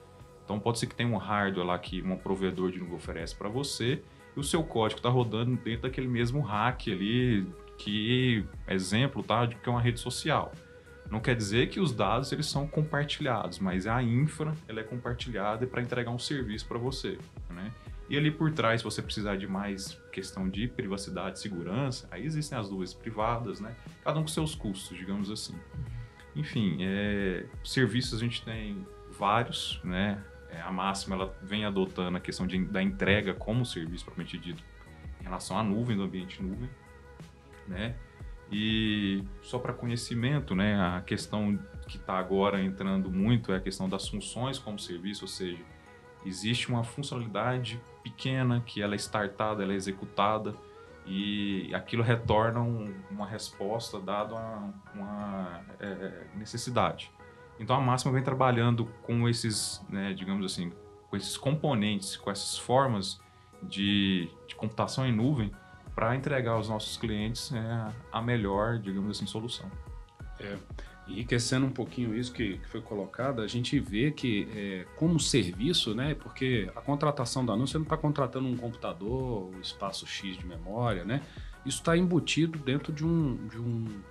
Então, 0.43 0.59
pode 0.59 0.79
ser 0.79 0.87
que 0.87 0.95
tenha 0.95 1.11
um 1.11 1.19
hardware 1.19 1.67
lá 1.67 1.79
que 1.79 2.01
um 2.01 2.17
provedor 2.17 2.71
de 2.71 2.79
nuvem 2.79 2.95
oferece 2.95 3.37
para 3.37 3.51
você, 3.51 4.03
e 4.35 4.41
o 4.41 4.43
seu 4.43 4.65
código 4.65 4.99
está 4.99 5.11
rodando 5.11 5.57
dentro 5.57 5.83
daquele 5.83 6.09
mesmo 6.09 6.41
rack 6.41 6.91
ali, 6.91 7.47
que, 7.79 8.45
exemplo, 8.69 9.23
tá, 9.23 9.47
de 9.47 9.57
que 9.57 9.69
é 9.69 9.73
uma 9.73 9.81
rede 9.81 10.01
social. 10.01 10.53
Não 11.11 11.21
quer 11.21 11.37
dizer 11.37 11.69
que 11.69 11.79
os 11.79 11.93
dados 11.93 12.33
eles 12.33 12.47
são 12.47 12.67
compartilhados, 12.67 13.59
mas 13.59 13.87
a 13.87 14.03
infra 14.03 14.55
ela 14.67 14.81
é 14.81 14.83
compartilhada 14.83 15.67
para 15.67 15.83
entregar 15.83 16.11
um 16.11 16.19
serviço 16.19 16.67
para 16.67 16.79
você, 16.79 17.19
né? 17.51 17.71
E 18.09 18.17
ali 18.17 18.31
por 18.31 18.53
trás, 18.53 18.81
se 18.81 18.85
você 18.85 19.01
precisar 19.01 19.37
de 19.37 19.47
mais 19.47 20.01
questão 20.11 20.49
de 20.49 20.69
privacidade, 20.69 21.39
segurança, 21.39 22.09
aí 22.11 22.25
existem 22.25 22.59
as 22.59 22.71
nuvens 22.71 22.95
privadas, 22.95 23.61
né? 23.61 23.75
Cada 24.05 24.19
um 24.19 24.23
com 24.23 24.29
seus 24.29 24.55
custos, 24.55 24.97
digamos 24.97 25.31
assim. 25.31 25.55
Enfim, 26.35 26.79
é, 26.81 27.47
serviços 27.65 28.15
a 28.15 28.25
gente 28.25 28.43
tem 28.45 28.87
vários, 29.11 29.81
né? 29.85 30.23
É, 30.51 30.61
a 30.61 30.71
máxima 30.71 31.17
ela 31.17 31.35
vem 31.43 31.65
adotando 31.65 32.17
a 32.17 32.21
questão 32.21 32.47
de, 32.47 32.63
da 32.65 32.83
entrega 32.83 33.33
como 33.33 33.65
serviço 33.65 34.05
propriamente 34.05 34.39
dito 34.39 34.63
em 35.21 35.25
relação 35.25 35.59
à 35.59 35.63
nuvem, 35.63 35.97
do 35.97 36.03
ambiente 36.03 36.43
nuvem, 36.43 36.69
né? 37.67 37.97
E 38.51 39.25
só 39.41 39.59
para 39.59 39.73
conhecimento, 39.73 40.55
né? 40.55 40.79
A 40.81 41.01
questão 41.01 41.59
que 41.87 41.97
está 41.97 42.19
agora 42.19 42.63
entrando 42.63 43.11
muito 43.11 43.53
é 43.53 43.57
a 43.57 43.61
questão 43.61 43.89
das 43.89 44.09
funções 44.09 44.59
como 44.59 44.79
serviço, 44.79 45.25
ou 45.25 45.29
seja, 45.29 45.63
existe 46.25 46.69
uma 46.69 46.85
funcionalidade 46.85 47.81
pequena 48.03 48.61
que 48.61 48.83
ela 48.83 48.95
é 48.95 48.97
startada, 48.97 49.63
ela 49.63 49.73
é 49.73 49.77
executada 49.77 50.55
e 51.07 51.75
aquilo 51.75 52.03
retorna 52.03 52.61
um, 52.61 52.95
uma 53.11 53.27
resposta 53.27 53.99
dada 53.99 54.35
uma, 54.35 54.75
uma 54.95 55.61
é, 55.81 56.27
necessidade. 56.35 57.11
Então 57.59 57.75
a 57.77 57.81
máxima 57.81 58.13
vem 58.13 58.23
trabalhando 58.23 58.87
com 59.03 59.29
esses, 59.29 59.85
né, 59.89 60.13
digamos 60.13 60.45
assim, 60.45 60.73
com 61.11 61.17
esses 61.17 61.37
componentes, 61.37 62.17
com 62.17 62.31
essas 62.31 62.57
formas 62.59 63.21
de, 63.63 64.29
de 64.47 64.55
computação 64.55 65.07
em 65.07 65.13
nuvem 65.13 65.53
para 66.03 66.17
entregar 66.17 66.55
aos 66.55 66.69
nossos 66.69 66.97
clientes 66.97 67.53
é, 67.53 67.93
a 68.11 68.21
melhor, 68.21 68.77
digamos 68.77 69.17
assim, 69.17 69.25
solução. 69.25 69.71
É, 70.41 70.57
enriquecendo 71.07 71.65
um 71.65 71.71
pouquinho 71.71 72.13
isso 72.13 72.33
que, 72.33 72.59
que 72.59 72.69
foi 72.69 72.81
colocado, 72.81 73.41
a 73.41 73.47
gente 73.47 73.79
vê 73.79 74.11
que 74.11 74.49
é, 74.53 74.85
como 74.97 75.21
serviço, 75.21 75.95
né, 75.95 76.17
porque 76.17 76.69
a 76.75 76.81
contratação 76.81 77.47
da 77.47 77.53
anúncio, 77.53 77.75
você 77.75 77.79
não 77.79 77.85
está 77.85 77.97
contratando 77.97 78.49
um 78.49 78.57
computador, 78.57 79.49
um 79.55 79.61
espaço 79.61 80.05
X 80.05 80.37
de 80.37 80.45
memória, 80.45 81.05
né, 81.05 81.23
isso 81.65 81.79
está 81.79 81.97
embutido 81.97 82.59
dentro 82.59 82.93
de 82.93 83.07
um, 83.07 83.47
de 83.47 83.61
um 83.61 84.03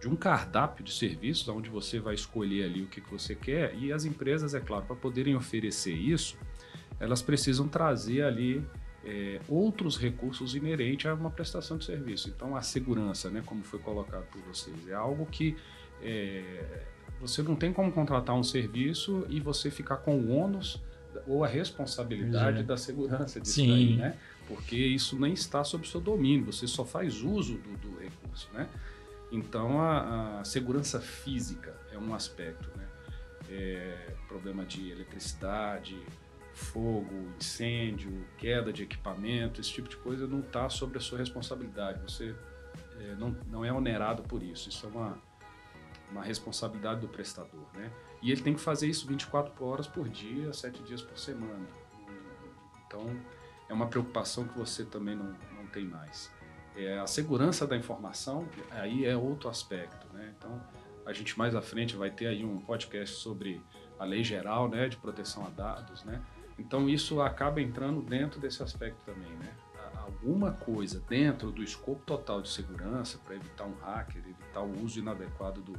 de 0.00 0.08
um 0.08 0.16
cardápio 0.16 0.82
de 0.82 0.92
serviços, 0.92 1.46
onde 1.46 1.70
você 1.70 2.00
vai 2.00 2.14
escolher 2.14 2.64
ali 2.64 2.82
o 2.82 2.86
que, 2.86 3.00
que 3.00 3.10
você 3.12 3.36
quer, 3.36 3.76
e 3.76 3.92
as 3.92 4.04
empresas, 4.04 4.54
é 4.54 4.60
claro, 4.60 4.86
para 4.86 4.96
poderem 4.96 5.36
oferecer 5.36 5.94
isso, 5.94 6.36
elas 6.98 7.22
precisam 7.22 7.68
trazer 7.68 8.22
ali 8.22 8.66
é, 9.04 9.40
outros 9.48 9.96
recursos 9.96 10.54
inerentes 10.54 11.06
a 11.06 11.14
uma 11.14 11.30
prestação 11.30 11.78
de 11.78 11.84
serviço. 11.84 12.28
Então, 12.28 12.56
a 12.56 12.62
segurança, 12.62 13.30
né, 13.30 13.42
como 13.44 13.62
foi 13.62 13.78
colocado 13.78 14.24
por 14.26 14.40
vocês, 14.42 14.88
é 14.88 14.94
algo 14.94 15.26
que 15.26 15.56
é, 16.02 16.84
você 17.20 17.42
não 17.42 17.54
tem 17.54 17.72
como 17.72 17.92
contratar 17.92 18.34
um 18.34 18.42
serviço 18.42 19.26
e 19.28 19.40
você 19.40 19.70
ficar 19.70 19.98
com 19.98 20.18
o 20.18 20.30
ônus 20.30 20.80
ou 21.26 21.44
a 21.44 21.48
responsabilidade 21.48 22.60
é. 22.60 22.62
da 22.62 22.76
segurança 22.76 23.40
disso 23.40 23.54
Sim. 23.54 23.68
Daí, 23.68 23.96
né? 23.96 24.16
Porque 24.46 24.76
isso 24.76 25.18
nem 25.18 25.32
está 25.32 25.62
sob 25.62 25.86
seu 25.86 26.00
domínio, 26.00 26.46
você 26.46 26.66
só 26.66 26.84
faz 26.84 27.22
uso 27.22 27.54
do, 27.54 27.76
do 27.76 27.98
recurso, 27.98 28.48
né? 28.52 28.68
Então, 29.30 29.80
a, 29.80 30.40
a, 30.40 30.44
segurança 30.44 31.00
física 31.00 31.72
é 31.92 31.98
um 31.98 32.12
aspecto, 32.14 32.68
né? 32.76 32.84
É, 33.48 34.14
problema 34.26 34.64
de 34.64 34.90
eletricidade, 34.90 35.96
fogo, 36.60 37.32
incêndio, 37.38 38.24
queda 38.38 38.72
de 38.72 38.82
equipamento, 38.82 39.60
esse 39.60 39.72
tipo 39.72 39.88
de 39.88 39.96
coisa 39.96 40.26
não 40.26 40.40
está 40.40 40.68
sobre 40.68 40.98
a 40.98 41.00
sua 41.00 41.18
responsabilidade. 41.18 42.00
Você 42.02 42.34
é, 43.00 43.14
não, 43.16 43.36
não 43.46 43.64
é 43.64 43.72
onerado 43.72 44.22
por 44.22 44.42
isso. 44.42 44.68
Isso 44.68 44.86
é 44.86 44.88
uma, 44.88 45.18
uma 46.10 46.22
responsabilidade 46.22 47.00
do 47.00 47.08
prestador, 47.08 47.66
né? 47.74 47.90
E 48.22 48.30
ele 48.30 48.42
tem 48.42 48.54
que 48.54 48.60
fazer 48.60 48.86
isso 48.86 49.06
24 49.06 49.64
horas 49.64 49.86
por 49.86 50.08
dia, 50.08 50.52
7 50.52 50.82
dias 50.82 51.02
por 51.02 51.18
semana. 51.18 51.66
Então, 52.86 53.06
é 53.68 53.72
uma 53.72 53.86
preocupação 53.86 54.46
que 54.46 54.58
você 54.58 54.84
também 54.84 55.16
não, 55.16 55.34
não 55.56 55.66
tem 55.66 55.84
mais. 55.84 56.30
É, 56.76 56.98
a 56.98 57.06
segurança 57.06 57.66
da 57.66 57.76
informação, 57.76 58.46
aí 58.70 59.06
é 59.06 59.16
outro 59.16 59.48
aspecto, 59.48 60.06
né? 60.12 60.34
Então, 60.36 60.60
a 61.06 61.12
gente 61.12 61.38
mais 61.38 61.54
à 61.54 61.62
frente 61.62 61.96
vai 61.96 62.10
ter 62.10 62.26
aí 62.26 62.44
um 62.44 62.58
podcast 62.58 63.16
sobre 63.16 63.62
a 63.98 64.04
lei 64.04 64.22
geral, 64.22 64.68
né, 64.68 64.88
de 64.88 64.96
proteção 64.96 65.46
a 65.46 65.50
dados, 65.50 66.04
né? 66.04 66.22
Então, 66.60 66.88
isso 66.88 67.22
acaba 67.22 67.60
entrando 67.60 68.02
dentro 68.02 68.38
desse 68.38 68.62
aspecto 68.62 69.02
também, 69.04 69.32
né? 69.38 69.52
Alguma 69.94 70.52
coisa 70.52 71.00
dentro 71.08 71.50
do 71.50 71.62
escopo 71.62 72.02
total 72.04 72.42
de 72.42 72.50
segurança 72.50 73.18
para 73.24 73.34
evitar 73.34 73.64
um 73.64 73.74
hacker, 73.80 74.22
evitar 74.28 74.60
o 74.60 74.84
uso 74.84 74.98
inadequado 74.98 75.62
do, 75.62 75.72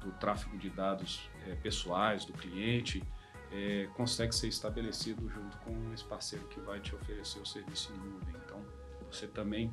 do 0.00 0.12
tráfego 0.18 0.58
de 0.58 0.68
dados 0.68 1.30
é, 1.46 1.54
pessoais 1.54 2.24
do 2.26 2.34
cliente, 2.34 3.02
é, 3.50 3.88
consegue 3.94 4.34
ser 4.34 4.48
estabelecido 4.48 5.26
junto 5.28 5.56
com 5.58 5.92
esse 5.94 6.04
parceiro 6.04 6.46
que 6.48 6.60
vai 6.60 6.80
te 6.80 6.94
oferecer 6.94 7.40
o 7.40 7.46
serviço 7.46 7.92
em 7.92 7.96
nuvem. 7.96 8.34
Então, 8.44 8.62
você 9.10 9.26
também 9.26 9.72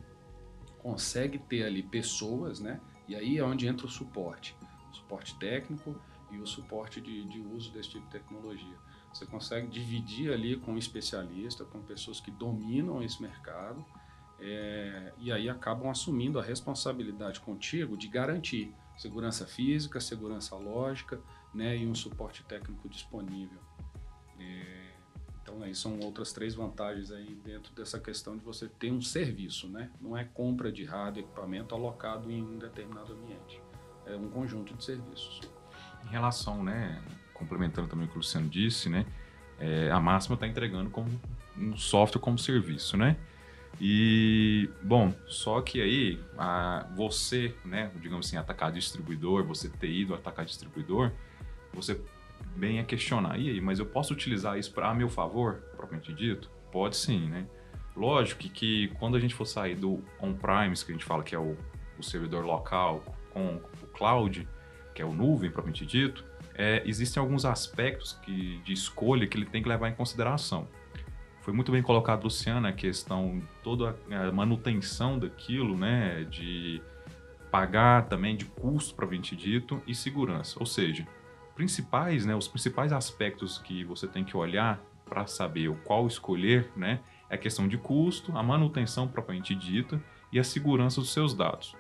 consegue 0.77 1.37
ter 1.39 1.65
ali 1.65 1.83
pessoas, 1.83 2.59
né? 2.61 2.79
E 3.07 3.15
aí 3.15 3.37
é 3.37 3.43
onde 3.43 3.67
entra 3.67 3.85
o 3.85 3.89
suporte, 3.89 4.55
o 4.91 4.95
suporte 4.95 5.37
técnico 5.37 5.99
e 6.31 6.37
o 6.37 6.47
suporte 6.47 7.01
de, 7.01 7.25
de 7.25 7.39
uso 7.39 7.71
desse 7.71 7.89
tipo 7.89 8.05
de 8.05 8.11
tecnologia. 8.11 8.77
Você 9.17 9.25
consegue 9.25 9.67
dividir 9.67 10.31
ali 10.31 10.57
com 10.57 10.73
um 10.73 10.77
especialista, 10.77 11.65
com 11.65 11.81
pessoas 11.81 12.19
que 12.19 12.29
dominam 12.29 13.01
esse 13.01 13.19
mercado, 13.19 13.83
é, 14.39 15.11
e 15.17 15.31
aí 15.31 15.49
acabam 15.49 15.89
assumindo 15.89 16.39
a 16.39 16.43
responsabilidade 16.43 17.39
contigo 17.39 17.97
de 17.97 18.07
garantir 18.07 18.71
segurança 18.95 19.47
física, 19.47 19.99
segurança 19.99 20.55
lógica, 20.55 21.19
né, 21.51 21.75
e 21.75 21.87
um 21.87 21.95
suporte 21.95 22.43
técnico 22.43 22.87
disponível. 22.87 23.59
É, 24.39 24.91
então, 25.41 25.63
aí 25.63 25.73
são 25.73 25.99
outras 26.01 26.31
três 26.31 26.53
vantagens 26.53 27.09
aí 27.09 27.33
dentro 27.43 27.73
dessa 27.73 27.99
questão 27.99 28.37
de 28.37 28.43
você 28.43 28.67
ter 28.67 28.91
um 28.91 29.01
serviço, 29.01 29.67
né? 29.67 29.89
Não 29.99 30.15
é 30.15 30.25
compra 30.25 30.71
de 30.71 30.83
rádio, 30.83 31.21
equipamento 31.21 31.73
alocado 31.73 32.29
em 32.29 32.43
um 32.43 32.59
determinado 32.59 33.13
ambiente. 33.13 33.59
É 34.05 34.15
um 34.15 34.29
conjunto 34.29 34.75
de 34.75 34.83
serviços. 34.83 35.41
Em 36.03 36.09
relação, 36.09 36.63
né, 36.63 37.01
complementando 37.37 37.87
também 37.87 38.05
o 38.05 38.09
que 38.09 38.15
o 38.15 38.19
Luciano 38.19 38.49
disse, 38.49 38.89
né, 38.89 39.05
é, 39.59 39.89
a 39.91 39.99
Máxima 39.99 40.35
está 40.35 40.47
entregando 40.47 40.89
como 40.89 41.09
um 41.57 41.75
software 41.75 42.21
como 42.21 42.37
serviço, 42.37 42.97
né? 42.97 43.17
E, 43.79 44.69
bom, 44.81 45.13
só 45.27 45.61
que 45.61 45.81
aí, 45.81 46.19
a, 46.37 46.87
você, 46.95 47.53
né, 47.63 47.91
digamos 48.01 48.27
assim, 48.27 48.37
atacar 48.37 48.71
distribuidor, 48.71 49.43
você 49.43 49.69
ter 49.69 49.91
ido 49.91 50.15
atacar 50.15 50.45
distribuidor, 50.45 51.11
você 51.73 51.99
bem 52.55 52.79
a 52.79 52.83
questionar, 52.83 53.39
e 53.39 53.49
aí, 53.49 53.61
mas 53.61 53.77
eu 53.77 53.85
posso 53.85 54.13
utilizar 54.13 54.57
isso 54.57 54.73
para 54.73 54.93
meu 54.93 55.09
favor, 55.09 55.55
propriamente 55.75 56.11
dito? 56.13 56.49
Pode 56.71 56.97
sim, 56.97 57.27
né? 57.27 57.47
Lógico 57.95 58.41
que, 58.41 58.49
que 58.49 58.87
quando 58.99 59.15
a 59.15 59.19
gente 59.19 59.35
for 59.35 59.45
sair 59.45 59.75
do 59.75 60.03
on-premise, 60.19 60.83
que 60.83 60.91
a 60.91 60.95
gente 60.95 61.05
fala 61.05 61.23
que 61.23 61.35
é 61.35 61.39
o, 61.39 61.55
o 61.99 62.03
servidor 62.03 62.45
local, 62.45 63.03
com 63.31 63.55
o 63.55 63.87
cloud, 63.87 64.47
que 64.93 65.01
é 65.01 65.05
o 65.05 65.13
nuvem, 65.13 65.51
propriamente 65.51 65.85
dito, 65.85 66.23
é, 66.57 66.81
existem 66.85 67.21
alguns 67.21 67.45
aspectos 67.45 68.13
que, 68.23 68.57
de 68.63 68.73
escolha 68.73 69.27
que 69.27 69.37
ele 69.37 69.45
tem 69.45 69.61
que 69.61 69.69
levar 69.69 69.89
em 69.89 69.93
consideração. 69.93 70.67
Foi 71.41 71.53
muito 71.53 71.71
bem 71.71 71.81
colocado, 71.81 72.23
Luciano, 72.23 72.67
a 72.67 72.73
questão, 72.73 73.41
toda 73.63 73.95
a 74.11 74.31
manutenção 74.31 75.17
daquilo, 75.17 75.77
né, 75.77 76.25
de 76.29 76.81
pagar 77.49 78.07
também 78.09 78.35
de 78.35 78.45
custo, 78.45 78.95
propriamente 78.95 79.35
dito, 79.35 79.81
e 79.87 79.95
segurança. 79.95 80.59
Ou 80.59 80.65
seja, 80.65 81.07
principais, 81.55 82.25
né, 82.25 82.35
os 82.35 82.47
principais 82.47 82.91
aspectos 82.91 83.59
que 83.59 83.83
você 83.85 84.07
tem 84.07 84.25
que 84.25 84.35
olhar 84.35 84.81
para 85.05 85.25
saber 85.25 85.69
o 85.69 85.75
qual 85.75 86.05
escolher, 86.05 86.69
né, 86.75 86.99
é 87.29 87.35
a 87.35 87.37
questão 87.37 87.67
de 87.67 87.77
custo, 87.77 88.35
a 88.37 88.43
manutenção 88.43 89.07
propriamente 89.07 89.55
dita 89.55 90.01
e 90.31 90.39
a 90.39 90.43
segurança 90.43 90.99
dos 90.99 91.13
seus 91.13 91.33
dados. 91.33 91.75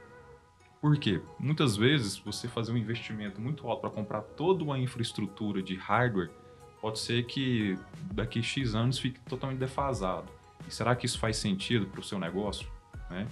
Por 0.81 0.97
quê? 0.97 1.21
Muitas 1.39 1.75
vezes 1.75 2.17
você 2.17 2.47
fazer 2.47 2.71
um 2.71 2.77
investimento 2.77 3.41
muito 3.41 3.67
alto 3.67 3.81
para 3.81 3.89
comprar 3.89 4.21
toda 4.21 4.63
uma 4.63 4.77
infraestrutura 4.77 5.61
de 5.61 5.75
hardware 5.75 6.29
pode 6.79 6.99
ser 6.99 7.25
que 7.25 7.77
daqui 8.13 8.43
X 8.43 8.75
anos 8.75 8.99
fique 8.99 9.19
totalmente 9.21 9.59
defasado. 9.59 10.27
E 10.67 10.73
será 10.73 10.95
que 10.95 11.05
isso 11.05 11.17
faz 11.17 11.37
sentido 11.37 11.87
para 11.87 11.99
o 11.99 12.03
seu 12.03 12.19
negócio? 12.19 12.67
Né? 13.09 13.27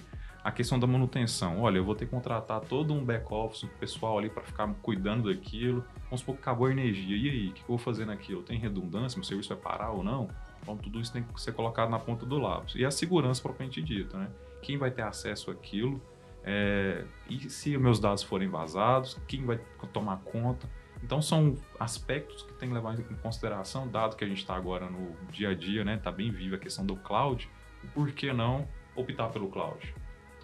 a 0.46 0.52
questão 0.52 0.78
da 0.78 0.86
manutenção. 0.86 1.60
Olha, 1.60 1.78
eu 1.78 1.84
vou 1.84 1.96
ter 1.96 2.04
que 2.04 2.12
contratar 2.12 2.60
todo 2.60 2.94
um 2.94 3.04
back-office, 3.04 3.64
um 3.64 3.78
pessoal 3.80 4.16
ali 4.16 4.30
para 4.30 4.44
ficar 4.44 4.72
cuidando 4.80 5.28
daquilo. 5.28 5.84
Vamos 6.04 6.20
supor 6.20 6.36
que 6.36 6.40
acabou 6.42 6.68
a 6.68 6.70
energia. 6.70 7.16
E 7.16 7.28
aí, 7.28 7.48
o 7.48 7.52
que 7.52 7.62
eu 7.62 7.66
vou 7.66 7.78
fazer 7.78 8.04
naquilo? 8.04 8.44
Tem 8.44 8.56
redundância? 8.56 9.18
Meu 9.18 9.24
serviço 9.24 9.48
vai 9.48 9.58
parar 9.58 9.90
ou 9.90 10.04
não? 10.04 10.28
Então, 10.62 10.76
tudo 10.76 11.00
isso 11.00 11.12
tem 11.12 11.24
que 11.24 11.40
ser 11.40 11.52
colocado 11.52 11.90
na 11.90 11.98
ponta 11.98 12.24
do 12.24 12.38
lápis. 12.38 12.76
E 12.76 12.84
a 12.84 12.92
segurança 12.92 13.42
propriamente 13.42 13.82
dita, 13.82 14.16
né? 14.16 14.30
Quem 14.62 14.78
vai 14.78 14.88
ter 14.88 15.02
acesso 15.02 15.50
àquilo? 15.50 16.00
É... 16.48 17.04
e 17.28 17.50
se 17.50 17.76
meus 17.76 17.98
dados 17.98 18.22
forem 18.22 18.48
vazados? 18.48 19.18
Quem 19.26 19.44
vai 19.44 19.58
tomar 19.92 20.18
conta? 20.18 20.68
Então, 21.02 21.20
são 21.20 21.56
aspectos 21.78 22.42
que 22.42 22.52
tem 22.54 22.68
que 22.68 22.74
levar 22.74 22.98
em 22.98 23.16
consideração, 23.22 23.86
dado 23.86 24.16
que 24.16 24.24
a 24.24 24.26
gente 24.26 24.38
está 24.38 24.56
agora 24.56 24.88
no 24.88 25.14
dia 25.30 25.50
a 25.50 25.54
dia, 25.54 25.84
né? 25.84 25.96
Está 25.96 26.10
bem 26.10 26.30
viva 26.30 26.56
a 26.56 26.58
questão 26.58 26.84
do 26.84 26.96
cloud. 26.96 27.48
Por 27.94 28.10
que 28.12 28.32
não 28.32 28.66
optar 28.94 29.28
pelo 29.28 29.48
cloud? 29.48 29.94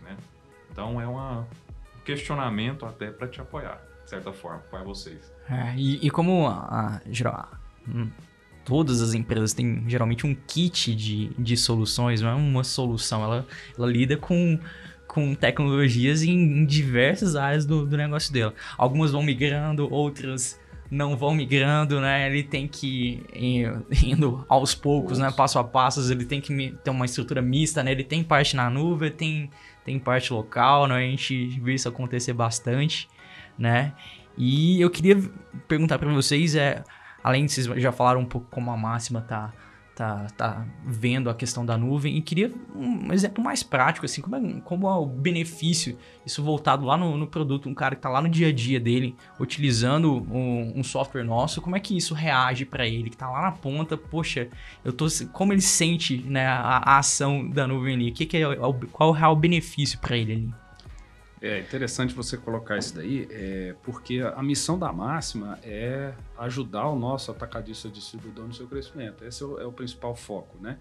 Né? 0.02 0.16
Então 0.71 1.00
é 1.00 1.06
uma, 1.06 1.40
um 1.97 2.00
questionamento 2.04 2.87
até 2.87 3.11
para 3.11 3.26
te 3.26 3.40
apoiar, 3.40 3.82
de 4.04 4.11
certa 4.11 4.32
forma, 4.32 4.59
apoiar 4.59 4.85
vocês. 4.85 5.32
É, 5.49 5.75
e, 5.76 6.06
e, 6.06 6.11
como 6.11 6.47
a, 6.47 7.00
a, 7.26 7.49
hum, 7.88 8.11
todas 8.64 9.00
as 9.00 9.14
empresas 9.14 9.52
têm 9.52 9.85
geralmente 9.88 10.26
um 10.26 10.35
kit 10.35 10.94
de, 10.94 11.28
de 11.30 11.56
soluções, 11.56 12.21
não 12.21 12.30
é 12.30 12.35
uma 12.35 12.64
solução, 12.64 13.25
ela, 13.25 13.47
ela 13.76 13.87
lida 13.87 14.16
com 14.16 14.59
com 15.12 15.35
tecnologias 15.35 16.23
em, 16.23 16.33
em 16.33 16.64
diversas 16.64 17.37
áreas 17.37 17.66
do, 17.66 17.85
do 17.85 17.99
negócio 17.99 18.33
dela. 18.33 18.54
Algumas 18.78 19.12
vão 19.12 19.23
migrando, 19.23 19.87
outras 19.92 20.59
não 20.90 21.14
vão 21.19 21.35
migrando, 21.35 22.00
né? 22.00 22.26
Ele 22.31 22.42
tem 22.42 22.66
que 22.66 23.23
ir 23.35 23.71
indo 24.02 24.42
aos 24.49 24.75
poucos, 24.75 25.19
né? 25.19 25.31
Passo 25.31 25.59
a 25.59 25.64
passo, 25.64 26.11
ele 26.11 26.25
tem 26.25 26.40
que 26.40 26.75
ter 26.83 26.90
uma 26.90 27.04
estrutura 27.04 27.42
mista, 27.42 27.83
né? 27.83 27.92
Ele 27.92 28.04
tem 28.04 28.25
parte 28.25 28.57
na 28.57 28.71
nuvem, 28.71 29.11
tem 29.11 29.50
tem 29.85 29.99
parte 29.99 30.33
local, 30.33 30.87
né? 30.87 30.97
A 30.97 31.00
gente 31.00 31.47
viu 31.61 31.75
isso 31.75 31.88
acontecer 31.88 32.33
bastante, 32.33 33.07
né? 33.59 33.92
E 34.38 34.81
eu 34.81 34.88
queria 34.88 35.21
perguntar 35.69 35.99
para 35.99 36.11
vocês, 36.11 36.54
é, 36.54 36.83
além 37.23 37.45
de 37.45 37.52
vocês 37.52 37.66
já 37.83 37.92
falaram 37.92 38.21
um 38.21 38.25
pouco 38.25 38.47
como 38.50 38.71
a 38.71 38.76
máxima 38.78 39.21
tá 39.21 39.52
tá, 39.95 40.27
tá 40.37 40.67
vendo 40.85 41.29
a 41.29 41.35
questão 41.35 41.65
da 41.65 41.77
nuvem 41.77 42.17
e 42.17 42.23
queria 42.23 42.53
um 42.75 43.13
exemplo 43.13 43.43
mais 43.43 43.63
prático, 43.63 44.07
assim, 44.07 44.21
como 44.21 44.37
é, 44.37 44.61
como 44.61 44.89
é 44.89 44.95
o 44.95 45.07
benefício, 45.07 45.99
isso 46.25 46.43
voltado 46.43 46.85
lá 46.85 46.97
no, 46.97 47.17
no 47.17 47.27
produto, 47.27 47.69
um 47.69 47.75
cara 47.75 47.95
que 47.95 47.99
está 47.99 48.09
lá 48.09 48.21
no 48.21 48.29
dia 48.29 48.49
a 48.49 48.53
dia 48.53 48.81
dele, 48.81 49.15
utilizando 49.39 50.27
um, 50.31 50.73
um 50.77 50.83
software 50.83 51.25
nosso, 51.25 51.61
como 51.61 51.77
é 51.77 51.81
que 51.81 51.97
isso 51.97 52.15
reage 52.15 52.65
para 52.65 52.87
ele, 52.87 53.11
que 53.11 53.17
está 53.17 53.31
lá 53.31 53.43
na 53.43 53.53
ponta, 53.53 53.97
poxa, 53.97 54.49
eu 54.85 54.93
tô, 54.93 55.07
como 55.33 55.53
ele 55.53 55.63
sente 55.63 56.19
né, 56.19 56.47
a, 56.47 56.83
a 56.85 56.99
ação 56.99 57.49
da 57.49 57.67
nuvem 57.67 57.95
ali, 57.95 58.13
que 58.13 58.27
que 58.27 58.39
é, 58.39 58.57
qual 58.57 59.09
é 59.09 59.13
o 59.13 59.13
real 59.13 59.37
benefício 59.37 59.99
para 59.99 60.17
ele 60.17 60.33
ali? 60.33 60.55
É 61.43 61.59
interessante 61.59 62.15
você 62.15 62.37
colocar 62.37 62.79
isso 62.79 62.95
daí, 62.95 63.27
é, 63.29 63.75
porque 63.83 64.21
a 64.21 64.41
missão 64.41 64.79
da 64.79 64.93
máxima 64.93 65.59
é 65.65 66.15
ajudar 66.39 66.89
o 66.89 66.97
nosso 66.97 67.33
atacadista 67.33 67.89
distribuidor 67.89 68.47
no 68.47 68.55
seu 68.55 68.69
crescimento. 68.69 69.25
Esse 69.25 69.43
é 69.43 69.47
o, 69.47 69.59
é 69.59 69.67
o 69.67 69.73
principal 69.73 70.15
foco, 70.15 70.57
né? 70.61 70.79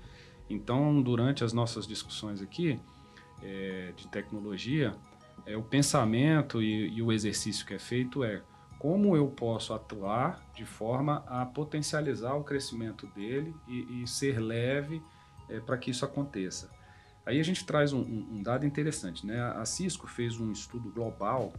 Então, 0.47 1.01
durante 1.01 1.43
as 1.43 1.51
nossas 1.51 1.87
discussões 1.87 2.43
aqui 2.43 2.79
é, 3.41 3.91
de 3.97 4.07
tecnologia, 4.09 4.93
é, 5.47 5.57
o 5.57 5.63
pensamento 5.63 6.61
e, 6.61 6.89
e 6.95 7.01
o 7.01 7.11
exercício 7.11 7.65
que 7.65 7.73
é 7.73 7.79
feito 7.79 8.23
é 8.23 8.43
como 8.77 9.15
eu 9.17 9.27
posso 9.29 9.73
atuar 9.73 10.45
de 10.53 10.63
forma 10.63 11.23
a 11.25 11.43
potencializar 11.43 12.35
o 12.35 12.43
crescimento 12.43 13.07
dele 13.15 13.55
e, 13.67 14.03
e 14.03 14.07
ser 14.07 14.39
leve 14.39 15.01
é, 15.49 15.59
para 15.59 15.75
que 15.75 15.89
isso 15.89 16.05
aconteça. 16.05 16.69
Aí 17.25 17.39
a 17.39 17.43
gente 17.43 17.65
traz 17.65 17.93
um, 17.93 18.01
um, 18.01 18.41
dado 18.41 18.65
interessante, 18.65 19.25
né? 19.25 19.39
A 19.39 19.63
Cisco 19.65 20.07
fez 20.07 20.39
um 20.39 20.51
estudo 20.51 20.89
global 20.89 21.53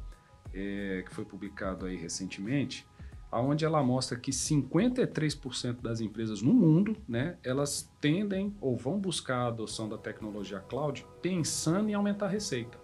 é, 0.52 1.04
que 1.06 1.14
foi 1.14 1.24
publicado 1.24 1.86
aí 1.86 1.96
recentemente, 1.96 2.86
aonde 3.30 3.64
ela 3.64 3.82
mostra 3.82 4.18
que 4.18 4.30
53% 4.30 5.80
das 5.80 6.00
empresas 6.00 6.42
no 6.42 6.52
mundo, 6.52 6.94
né, 7.08 7.38
elas 7.42 7.90
tendem 7.98 8.54
ou 8.60 8.76
vão 8.76 8.98
buscar 8.98 9.38
a 9.38 9.46
adoção 9.46 9.88
da 9.88 9.96
tecnologia 9.96 10.60
cloud 10.60 11.06
pensando 11.22 11.88
em 11.88 11.94
aumentar 11.94 12.26
a 12.26 12.28
receita. 12.28 12.78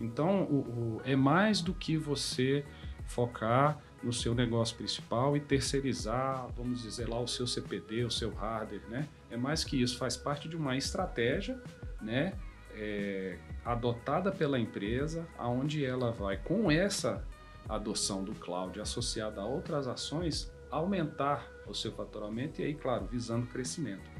Então, 0.00 0.42
o, 0.44 0.56
o, 0.56 1.00
é 1.04 1.14
mais 1.14 1.60
do 1.60 1.72
que 1.72 1.96
você 1.96 2.64
focar 3.06 3.78
no 4.02 4.12
seu 4.12 4.34
negócio 4.34 4.76
principal 4.76 5.36
e 5.36 5.40
terceirizar, 5.40 6.48
vamos 6.56 6.82
dizer 6.82 7.08
lá, 7.08 7.20
o 7.20 7.28
seu 7.28 7.46
CPD, 7.46 8.04
o 8.04 8.10
seu 8.10 8.34
hardware, 8.34 8.82
né? 8.88 9.08
É 9.30 9.36
mais 9.36 9.62
que 9.62 9.80
isso, 9.80 9.96
faz 9.96 10.16
parte 10.16 10.48
de 10.48 10.56
uma 10.56 10.76
estratégia 10.76 11.62
né, 12.04 12.34
é, 12.74 13.38
adotada 13.64 14.30
pela 14.30 14.58
empresa, 14.58 15.26
aonde 15.38 15.84
ela 15.84 16.10
vai, 16.12 16.36
com 16.36 16.70
essa 16.70 17.24
adoção 17.68 18.22
do 18.22 18.34
cloud 18.34 18.78
associada 18.80 19.40
a 19.40 19.44
outras 19.44 19.88
ações, 19.88 20.52
aumentar 20.70 21.48
o 21.66 21.74
seu 21.74 21.92
faturamento 21.92 22.60
e 22.60 22.64
aí, 22.64 22.74
claro, 22.74 23.06
visando 23.06 23.46
crescimento. 23.46 24.10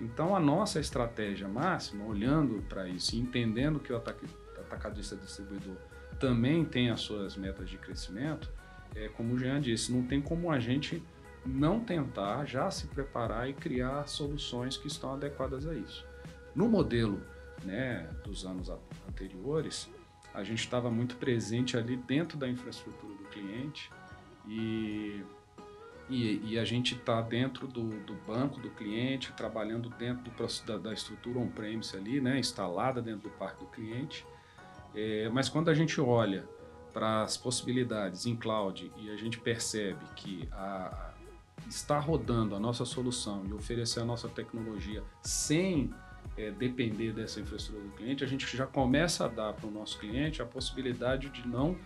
Então, 0.00 0.34
a 0.34 0.40
nossa 0.40 0.80
estratégia 0.80 1.46
máxima, 1.46 2.04
olhando 2.04 2.62
para 2.68 2.88
isso 2.88 3.14
e 3.14 3.20
entendendo 3.20 3.78
que 3.78 3.92
o 3.92 3.96
atacadista 3.96 5.14
distribuidor 5.14 5.76
também 6.18 6.64
tem 6.64 6.90
as 6.90 7.00
suas 7.00 7.36
metas 7.36 7.68
de 7.68 7.76
crescimento, 7.76 8.50
é, 8.94 9.08
como 9.08 9.34
o 9.34 9.38
Jean 9.38 9.60
disse, 9.60 9.92
não 9.92 10.02
tem 10.02 10.20
como 10.20 10.50
a 10.50 10.58
gente 10.58 11.02
não 11.44 11.80
tentar 11.80 12.44
já 12.44 12.70
se 12.70 12.86
preparar 12.88 13.48
e 13.48 13.54
criar 13.54 14.06
soluções 14.06 14.76
que 14.76 14.88
estão 14.88 15.14
adequadas 15.14 15.66
a 15.66 15.74
isso. 15.74 16.06
No 16.54 16.68
modelo 16.68 17.20
né, 17.64 18.08
dos 18.24 18.44
anos 18.44 18.70
anteriores, 19.08 19.90
a 20.32 20.42
gente 20.42 20.60
estava 20.60 20.90
muito 20.90 21.16
presente 21.16 21.76
ali 21.76 21.96
dentro 21.96 22.38
da 22.38 22.48
infraestrutura 22.48 23.14
do 23.14 23.24
cliente 23.24 23.90
e, 24.46 25.22
e, 26.08 26.52
e 26.52 26.58
a 26.58 26.64
gente 26.64 26.94
está 26.94 27.20
dentro 27.20 27.66
do, 27.66 28.00
do, 28.04 28.14
banco 28.26 28.60
do 28.60 28.70
cliente, 28.70 29.32
trabalhando 29.32 29.88
dentro 29.90 30.30
do, 30.30 30.66
da, 30.66 30.78
da, 30.78 30.92
estrutura 30.92 31.38
on-premise 31.38 31.96
ali, 31.96 32.20
né, 32.20 32.38
instalada 32.38 33.02
dentro 33.02 33.28
do 33.28 33.30
parque 33.30 33.60
do 33.60 33.70
cliente. 33.70 34.26
É, 34.94 35.28
mas 35.28 35.48
quando 35.48 35.68
a 35.68 35.74
gente 35.74 36.00
olha 36.00 36.48
para 36.92 37.22
as 37.22 37.36
possibilidades 37.36 38.26
em 38.26 38.34
cloud 38.34 38.90
e 38.96 39.10
a 39.10 39.16
gente 39.16 39.38
percebe 39.38 40.04
que 40.16 40.48
a, 40.52 41.12
está 41.68 41.98
rodando 41.98 42.54
a 42.54 42.60
nossa 42.60 42.84
solução 42.84 43.44
e 43.46 43.52
oferecer 43.52 44.00
a 44.00 44.04
nossa 44.04 44.28
tecnologia 44.28 45.02
sem 45.22 45.92
é, 46.36 46.50
depender 46.50 47.12
dessa 47.12 47.40
infraestrutura 47.40 47.86
do 47.86 47.92
cliente, 47.94 48.24
a 48.24 48.26
gente 48.26 48.56
já 48.56 48.66
começa 48.66 49.24
a 49.24 49.28
dar 49.28 49.52
para 49.52 49.66
o 49.66 49.70
nosso 49.70 49.98
cliente 49.98 50.40
a 50.40 50.46
possibilidade 50.46 51.28
de 51.28 51.46
não 51.46 51.76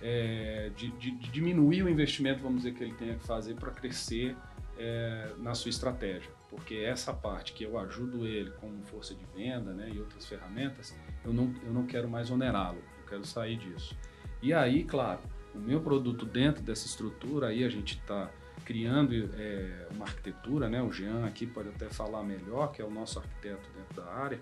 é, 0.00 0.70
de, 0.76 0.90
de, 0.92 1.10
de, 1.12 1.30
diminuir 1.30 1.82
o 1.82 1.88
investimento, 1.88 2.42
vamos 2.42 2.62
dizer, 2.62 2.74
que 2.74 2.84
ele 2.84 2.94
tenha 2.94 3.14
que 3.14 3.24
fazer 3.24 3.54
para 3.54 3.70
crescer 3.70 4.36
é, 4.78 5.32
na 5.38 5.54
sua 5.54 5.70
estratégia. 5.70 6.30
Porque 6.50 6.76
essa 6.76 7.12
parte 7.12 7.52
que 7.52 7.64
eu 7.64 7.78
ajudo 7.78 8.26
ele 8.26 8.50
como 8.52 8.82
força 8.84 9.14
de 9.14 9.24
venda 9.34 9.72
né, 9.72 9.90
e 9.92 9.98
outras 9.98 10.26
ferramentas, 10.26 10.94
eu 11.24 11.32
não, 11.32 11.52
eu 11.64 11.72
não 11.72 11.86
quero 11.86 12.08
mais 12.08 12.30
onerá-lo, 12.30 12.78
eu 12.78 13.08
quero 13.08 13.24
sair 13.24 13.56
disso. 13.56 13.96
E 14.42 14.52
aí, 14.52 14.84
claro, 14.84 15.20
o 15.54 15.58
meu 15.58 15.80
produto 15.80 16.24
dentro 16.24 16.62
dessa 16.62 16.86
estrutura, 16.86 17.48
aí 17.48 17.64
a 17.64 17.68
gente 17.68 17.98
está 17.98 18.30
criando 18.66 19.14
é, 19.34 19.86
uma 19.94 20.04
arquitetura, 20.04 20.68
né? 20.68 20.82
O 20.82 20.92
Jean 20.92 21.24
aqui 21.24 21.46
pode 21.46 21.68
até 21.68 21.88
falar 21.88 22.24
melhor, 22.24 22.72
que 22.72 22.82
é 22.82 22.84
o 22.84 22.90
nosso 22.90 23.20
arquiteto 23.20 23.70
dentro 23.70 24.02
da 24.02 24.12
área, 24.12 24.40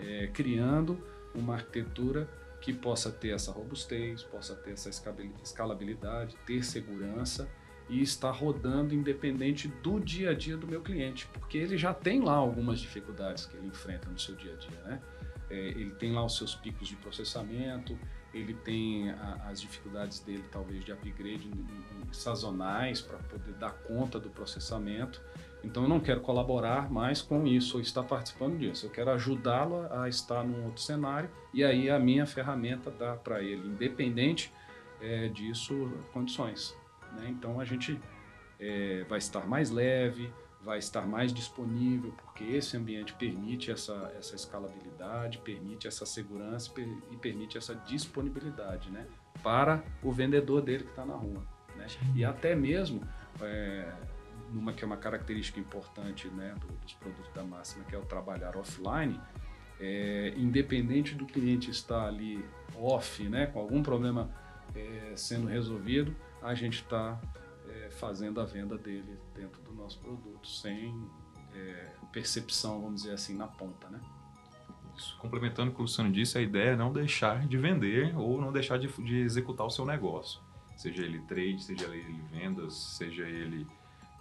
é, 0.00 0.26
criando 0.28 0.98
uma 1.34 1.54
arquitetura 1.54 2.26
que 2.60 2.72
possa 2.72 3.12
ter 3.12 3.34
essa 3.34 3.52
robustez, 3.52 4.22
possa 4.22 4.56
ter 4.56 4.72
essa 4.72 4.88
escalabilidade, 4.88 6.34
ter 6.46 6.64
segurança 6.64 7.46
e 7.86 8.00
estar 8.00 8.30
rodando 8.30 8.94
independente 8.94 9.68
do 9.68 10.00
dia 10.00 10.30
a 10.30 10.34
dia 10.34 10.56
do 10.56 10.66
meu 10.66 10.80
cliente, 10.80 11.28
porque 11.34 11.58
ele 11.58 11.76
já 11.76 11.92
tem 11.92 12.22
lá 12.22 12.32
algumas 12.32 12.80
dificuldades 12.80 13.44
que 13.44 13.58
ele 13.58 13.66
enfrenta 13.66 14.08
no 14.08 14.18
seu 14.18 14.34
dia 14.34 14.54
a 14.54 14.56
dia, 14.56 14.80
né? 14.84 15.02
É, 15.50 15.58
ele 15.58 15.90
tem 15.90 16.12
lá 16.12 16.24
os 16.24 16.38
seus 16.38 16.54
picos 16.54 16.88
de 16.88 16.96
processamento, 16.96 17.98
ele 18.34 18.52
tem 18.52 19.10
a, 19.10 19.46
as 19.48 19.60
dificuldades 19.60 20.20
dele, 20.20 20.44
talvez, 20.50 20.84
de 20.84 20.92
upgrade 20.92 21.48
sazonais 22.12 23.00
para 23.00 23.18
poder 23.18 23.52
dar 23.52 23.70
conta 23.70 24.18
do 24.18 24.28
processamento. 24.28 25.22
Então, 25.62 25.84
eu 25.84 25.88
não 25.88 26.00
quero 26.00 26.20
colaborar 26.20 26.90
mais 26.90 27.22
com 27.22 27.46
isso 27.46 27.76
ou 27.76 27.82
estar 27.82 28.02
participando 28.02 28.58
disso. 28.58 28.86
Eu 28.86 28.90
quero 28.90 29.10
ajudá-lo 29.12 29.86
a 29.90 30.08
estar 30.08 30.44
num 30.44 30.64
outro 30.64 30.82
cenário 30.82 31.30
e 31.54 31.64
aí 31.64 31.88
a 31.88 31.98
minha 31.98 32.26
ferramenta 32.26 32.90
dá 32.90 33.14
para 33.14 33.42
ele, 33.42 33.66
independente 33.68 34.52
é, 35.00 35.28
disso, 35.28 35.90
condições. 36.12 36.76
Né? 37.12 37.28
Então, 37.30 37.60
a 37.60 37.64
gente 37.64 37.98
é, 38.60 39.04
vai 39.08 39.18
estar 39.18 39.46
mais 39.46 39.70
leve, 39.70 40.30
vai 40.64 40.78
estar 40.78 41.06
mais 41.06 41.32
disponível, 41.32 42.12
porque 42.12 42.42
esse 42.42 42.76
ambiente 42.76 43.12
permite 43.14 43.70
essa, 43.70 44.12
essa 44.18 44.34
escalabilidade, 44.34 45.38
permite 45.38 45.86
essa 45.86 46.06
segurança 46.06 46.72
e 47.10 47.16
permite 47.16 47.58
essa 47.58 47.74
disponibilidade 47.74 48.90
né, 48.90 49.06
para 49.42 49.84
o 50.02 50.10
vendedor 50.10 50.62
dele 50.62 50.84
que 50.84 50.90
está 50.90 51.04
na 51.04 51.14
rua. 51.14 51.46
Né? 51.76 51.86
E 52.14 52.24
até 52.24 52.56
mesmo, 52.56 53.02
é, 53.42 53.92
numa 54.50 54.72
que 54.72 54.82
é 54.82 54.86
uma 54.86 54.96
característica 54.96 55.60
importante 55.60 56.28
né, 56.28 56.54
do, 56.58 56.66
dos 56.66 56.94
produtos 56.94 57.30
da 57.34 57.44
Máxima, 57.44 57.84
que 57.84 57.94
é 57.94 57.98
o 57.98 58.06
trabalhar 58.06 58.56
offline, 58.56 59.20
é, 59.78 60.32
independente 60.36 61.14
do 61.14 61.26
cliente 61.26 61.70
estar 61.70 62.06
ali 62.06 62.42
off, 62.74 63.22
né, 63.28 63.46
com 63.46 63.60
algum 63.60 63.82
problema 63.82 64.30
é, 64.74 65.12
sendo 65.14 65.46
resolvido, 65.46 66.16
a 66.40 66.54
gente 66.54 66.82
está 66.82 67.20
fazendo 67.94 68.40
a 68.40 68.44
venda 68.44 68.76
dele 68.76 69.18
dentro 69.34 69.62
do 69.62 69.72
nosso 69.74 69.98
produto, 69.98 70.46
sem 70.46 70.94
é, 71.54 71.90
percepção, 72.12 72.80
vamos 72.80 73.02
dizer 73.02 73.14
assim, 73.14 73.36
na 73.36 73.46
ponta, 73.46 73.88
né? 73.88 74.00
Isso. 74.96 75.16
Complementando 75.18 75.70
o 75.70 75.74
que 75.74 75.80
o 75.80 75.82
Luciano 75.82 76.12
disse, 76.12 76.38
a 76.38 76.40
ideia 76.40 76.70
é 76.70 76.76
não 76.76 76.92
deixar 76.92 77.46
de 77.46 77.56
vender 77.56 78.16
ou 78.16 78.40
não 78.40 78.52
deixar 78.52 78.78
de, 78.78 78.88
de 79.02 79.18
executar 79.18 79.66
o 79.66 79.70
seu 79.70 79.84
negócio. 79.84 80.40
Seja 80.76 81.02
ele 81.02 81.20
trade, 81.22 81.62
seja 81.62 81.86
ele 81.86 82.20
vendas, 82.30 82.74
seja 82.74 83.24
ele 83.24 83.66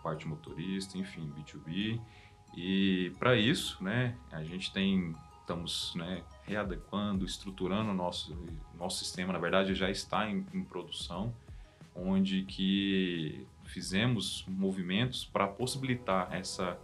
parte 0.01 0.27
motorista, 0.27 0.97
enfim, 0.97 1.31
B2B. 1.38 1.99
E 2.55 3.12
para 3.19 3.36
isso, 3.36 3.83
né, 3.83 4.15
a 4.31 4.43
gente 4.43 4.71
tem 4.71 5.15
estamos 5.43 5.93
né, 5.95 6.23
readequando, 6.45 7.25
estruturando 7.25 7.91
o 7.91 7.93
nosso, 7.93 8.36
nosso 8.77 8.99
sistema, 8.99 9.33
na 9.33 9.39
verdade 9.39 9.75
já 9.75 9.89
está 9.89 10.29
em, 10.29 10.45
em 10.53 10.63
produção, 10.63 11.33
onde 11.93 12.43
que 12.43 13.45
fizemos 13.73 14.45
movimentos 14.47 15.25
para 15.25 15.47
possibilitar 15.47 16.29
essa 16.31 16.77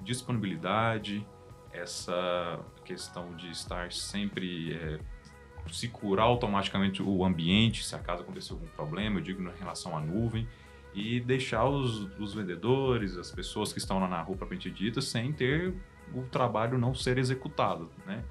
disponibilidade, 0.00 1.26
essa 1.72 2.60
questão 2.84 3.34
de 3.34 3.50
estar 3.50 3.90
sempre 3.92 4.74
é, 4.74 5.00
se 5.68 5.88
curar 5.88 6.24
automaticamente 6.24 7.02
o 7.02 7.24
ambiente, 7.24 7.84
se 7.84 7.96
acaso 7.96 8.22
acontecer 8.22 8.52
algum 8.52 8.68
problema, 8.68 9.18
eu 9.18 9.22
digo 9.22 9.42
em 9.42 9.58
relação 9.58 9.96
à 9.96 10.00
nuvem, 10.00 10.46
e 10.94 11.18
deixar 11.20 11.64
os, 11.64 12.04
os 12.18 12.32
vendedores, 12.32 13.16
as 13.18 13.32
pessoas 13.32 13.72
que 13.72 13.78
estão 13.78 13.98
lá 13.98 14.08
na 14.08 14.22
rua 14.22 14.36
propriamente 14.36 14.70
dita, 14.70 15.00
sem 15.00 15.32
ter 15.32 15.74
o 16.14 16.22
trabalho 16.22 16.78
não 16.78 16.94
ser 16.94 17.18
executado, 17.18 17.90
né? 18.06 18.24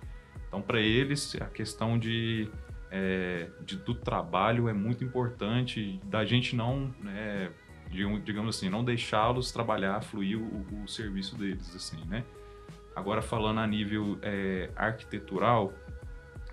Então, 0.48 0.62
para 0.62 0.80
eles, 0.80 1.36
a 1.42 1.48
questão 1.48 2.00
de, 2.00 2.50
é, 2.90 3.50
de, 3.62 3.76
do 3.76 3.94
trabalho 3.94 4.70
é 4.70 4.74
muito 4.74 5.04
importante, 5.04 6.00
da 6.06 6.24
gente 6.24 6.56
não, 6.56 6.96
né, 7.02 7.52
digamos 7.90 8.56
assim, 8.56 8.70
não 8.70 8.84
deixá-los 8.84 9.52
trabalhar, 9.52 10.02
fluir 10.02 10.38
o, 10.38 10.84
o, 10.84 10.88
serviço 10.88 11.36
deles, 11.38 11.76
assim, 11.76 12.04
né? 12.06 12.24
Agora, 12.96 13.22
falando 13.22 13.60
a 13.60 13.68
nível 13.68 14.18
é, 14.22 14.70
arquitetural, 14.76 15.74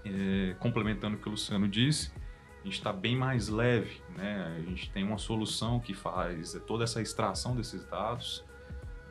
é, 0.05 0.55
complementando 0.59 1.16
o 1.16 1.18
que 1.18 1.29
o 1.29 1.33
Luciano 1.33 1.68
disse, 1.68 2.12
a 2.61 2.64
gente 2.64 2.75
está 2.75 2.92
bem 2.92 3.16
mais 3.16 3.49
leve, 3.49 4.01
né? 4.16 4.57
A 4.57 4.61
gente 4.62 4.90
tem 4.90 5.03
uma 5.05 5.18
solução 5.18 5.81
que 5.81 5.95
faz 5.95 6.61
toda 6.66 6.85
essa 6.85 7.01
extração 7.01 7.57
desses 7.57 7.85
dados, 7.85 8.45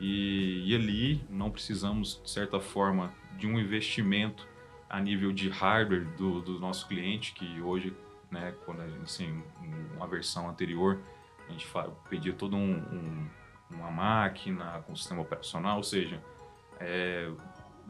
e, 0.00 0.64
e 0.66 0.74
ali 0.74 1.24
não 1.30 1.50
precisamos, 1.50 2.20
de 2.22 2.30
certa 2.30 2.60
forma, 2.60 3.12
de 3.38 3.46
um 3.46 3.58
investimento 3.58 4.48
a 4.90 5.00
nível 5.00 5.32
de 5.32 5.48
hardware 5.48 6.04
do, 6.16 6.40
do 6.40 6.58
nosso 6.58 6.86
cliente, 6.88 7.32
que 7.32 7.60
hoje, 7.62 7.94
né, 8.30 8.54
quando 8.64 8.82
assim, 9.02 9.42
uma 9.96 10.06
versão 10.06 10.48
anterior, 10.48 11.00
a 11.48 11.52
gente 11.52 11.66
pedia 12.08 12.32
toda 12.32 12.56
um, 12.56 12.76
um, 12.76 13.28
uma 13.70 13.90
máquina 13.90 14.82
com 14.86 14.94
sistema 14.94 15.22
operacional, 15.22 15.76
ou 15.76 15.82
seja, 15.82 16.22
é, 16.80 17.30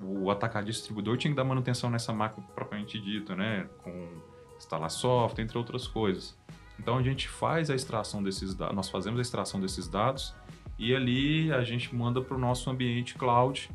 o 0.00 0.30
atacado 0.30 0.66
distribuidor 0.66 1.16
tinha 1.16 1.30
que 1.30 1.36
dar 1.36 1.44
manutenção 1.44 1.90
nessa 1.90 2.12
máquina 2.12 2.46
propriamente 2.54 2.98
dita, 2.98 3.34
né, 3.34 3.68
com 3.82 4.08
instalar 4.56 4.90
software, 4.90 5.42
entre 5.42 5.58
outras 5.58 5.86
coisas. 5.86 6.36
Então 6.78 6.98
a 6.98 7.02
gente 7.02 7.28
faz 7.28 7.70
a 7.70 7.74
extração 7.74 8.22
desses 8.22 8.54
dados, 8.54 8.74
nós 8.74 8.88
fazemos 8.88 9.18
a 9.18 9.22
extração 9.22 9.60
desses 9.60 9.88
dados 9.88 10.34
e 10.78 10.94
ali 10.94 11.52
a 11.52 11.62
gente 11.62 11.94
manda 11.94 12.20
para 12.20 12.36
o 12.36 12.40
nosso 12.40 12.70
ambiente 12.70 13.14
cloud 13.14 13.70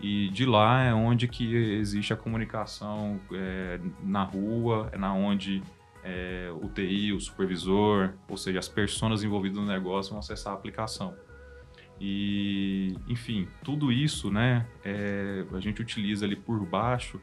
e 0.00 0.28
de 0.28 0.44
lá 0.44 0.82
é 0.82 0.92
onde 0.92 1.26
que 1.28 1.54
existe 1.54 2.12
a 2.12 2.16
comunicação 2.16 3.20
é, 3.32 3.80
na 4.02 4.24
rua, 4.24 4.88
é 4.92 4.98
na 4.98 5.12
onde 5.14 5.62
é, 6.02 6.50
o 6.52 6.68
TI, 6.68 7.12
o 7.12 7.20
supervisor, 7.20 8.14
ou 8.28 8.36
seja, 8.36 8.58
as 8.58 8.68
pessoas 8.68 9.22
envolvidas 9.22 9.58
no 9.58 9.66
negócio 9.66 10.10
vão 10.10 10.18
acessar 10.18 10.52
a 10.52 10.56
aplicação. 10.56 11.16
E, 12.00 12.96
enfim, 13.08 13.46
tudo 13.62 13.92
isso, 13.92 14.30
né, 14.30 14.66
é, 14.84 15.44
a 15.52 15.60
gente 15.60 15.80
utiliza 15.80 16.24
ali 16.26 16.34
por 16.34 16.64
baixo, 16.66 17.20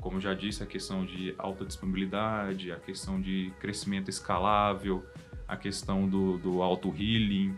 como 0.00 0.20
já 0.20 0.34
disse, 0.34 0.62
a 0.62 0.66
questão 0.66 1.04
de 1.04 1.34
alta 1.38 1.64
disponibilidade, 1.64 2.72
a 2.72 2.76
questão 2.76 3.20
de 3.20 3.52
crescimento 3.60 4.10
escalável, 4.10 5.04
a 5.46 5.56
questão 5.56 6.08
do, 6.08 6.38
do 6.38 6.62
auto-healing, 6.62 7.56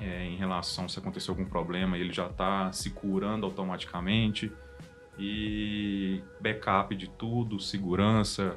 é, 0.00 0.24
em 0.24 0.36
relação 0.36 0.88
se 0.88 0.98
acontecer 0.98 1.30
algum 1.30 1.44
problema, 1.44 1.96
ele 1.96 2.12
já 2.12 2.26
está 2.26 2.70
se 2.72 2.90
curando 2.90 3.46
automaticamente. 3.46 4.52
E 5.18 6.22
backup 6.40 6.94
de 6.94 7.08
tudo, 7.08 7.58
segurança, 7.58 8.56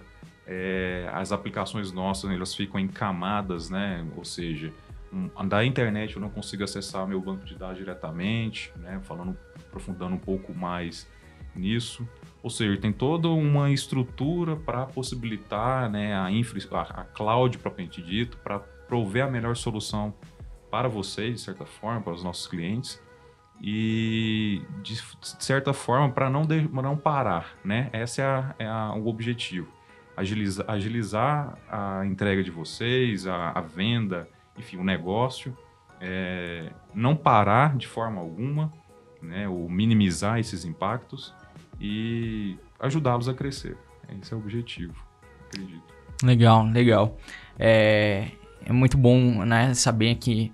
é, 0.51 1.07
as 1.13 1.31
aplicações 1.31 1.91
nossas 1.91 2.31
elas 2.31 2.55
ficam 2.55 2.79
em 2.79 2.87
camadas, 2.87 3.69
né? 3.69 4.03
Ou 4.17 4.25
seja, 4.25 4.73
um, 5.13 5.47
da 5.47 5.63
internet 5.63 6.15
eu 6.15 6.21
não 6.21 6.29
consigo 6.29 6.63
acessar 6.63 7.07
meu 7.07 7.21
banco 7.21 7.45
de 7.45 7.53
dados 7.53 7.77
diretamente, 7.77 8.73
né? 8.77 8.99
Falando, 9.03 9.37
aprofundando 9.67 10.15
um 10.15 10.19
pouco 10.19 10.51
mais 10.51 11.07
nisso. 11.55 12.07
Ou 12.41 12.49
seja, 12.49 12.81
tem 12.81 12.91
toda 12.91 13.27
uma 13.27 13.69
estrutura 13.69 14.55
para 14.55 14.87
possibilitar 14.87 15.87
né, 15.89 16.17
a, 16.17 16.31
infra, 16.31 16.59
a, 16.71 17.01
a 17.01 17.03
cloud 17.03 17.57
propriamente 17.59 18.01
dito, 18.01 18.37
para 18.37 18.57
prover 18.59 19.25
a 19.25 19.29
melhor 19.29 19.55
solução 19.55 20.15
para 20.71 20.87
vocês, 20.87 21.35
de 21.35 21.41
certa 21.41 21.65
forma, 21.65 22.01
para 22.01 22.13
os 22.13 22.23
nossos 22.23 22.47
clientes, 22.47 22.99
e 23.61 24.63
de 24.81 24.95
certa 25.21 25.73
forma 25.73 26.09
para 26.09 26.29
não, 26.29 26.43
não 26.43 26.97
parar, 26.97 27.55
né? 27.63 27.89
Esse 27.93 28.21
é, 28.21 28.25
a, 28.25 28.55
é 28.57 28.71
o 28.97 29.05
objetivo. 29.05 29.78
Agilizar, 30.19 30.65
agilizar, 30.69 31.57
a 31.69 32.05
entrega 32.05 32.43
de 32.43 32.51
vocês, 32.51 33.25
a, 33.25 33.51
a 33.51 33.61
venda, 33.61 34.27
enfim, 34.57 34.75
o 34.75 34.83
negócio, 34.83 35.57
é, 36.01 36.73
não 36.93 37.15
parar 37.15 37.77
de 37.77 37.87
forma 37.87 38.19
alguma, 38.19 38.69
né? 39.21 39.47
Ou 39.47 39.69
minimizar 39.69 40.37
esses 40.37 40.65
impactos 40.65 41.33
e 41.79 42.57
ajudá-los 42.79 43.29
a 43.29 43.33
crescer. 43.33 43.77
Esse 44.21 44.33
é 44.33 44.35
o 44.35 44.39
objetivo, 44.41 44.93
acredito. 45.47 45.93
Legal, 46.21 46.65
legal. 46.65 47.17
É, 47.57 48.31
é 48.65 48.73
muito 48.73 48.97
bom 48.97 49.45
né, 49.45 49.73
saber 49.73 50.15
que 50.15 50.51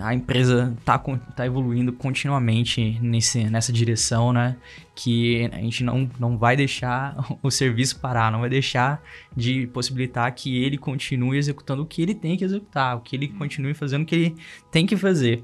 a 0.00 0.14
empresa 0.14 0.74
está 0.78 0.98
tá 0.98 1.46
evoluindo 1.46 1.92
continuamente 1.92 2.98
nesse, 3.00 3.44
nessa 3.44 3.72
direção, 3.72 4.32
né? 4.32 4.56
Que 4.94 5.48
a 5.52 5.56
gente 5.56 5.82
não, 5.82 6.08
não 6.18 6.38
vai 6.38 6.56
deixar 6.56 7.16
o 7.42 7.50
serviço 7.50 7.98
parar, 8.00 8.30
não 8.30 8.40
vai 8.40 8.50
deixar 8.50 9.02
de 9.36 9.66
possibilitar 9.68 10.32
que 10.34 10.62
ele 10.62 10.78
continue 10.78 11.38
executando 11.38 11.82
o 11.82 11.86
que 11.86 12.02
ele 12.02 12.14
tem 12.14 12.36
que 12.36 12.44
executar, 12.44 12.96
o 12.96 13.00
que 13.00 13.16
ele 13.16 13.28
continue 13.28 13.74
fazendo 13.74 14.02
o 14.02 14.06
que 14.06 14.14
ele 14.14 14.36
tem 14.70 14.86
que 14.86 14.96
fazer. 14.96 15.42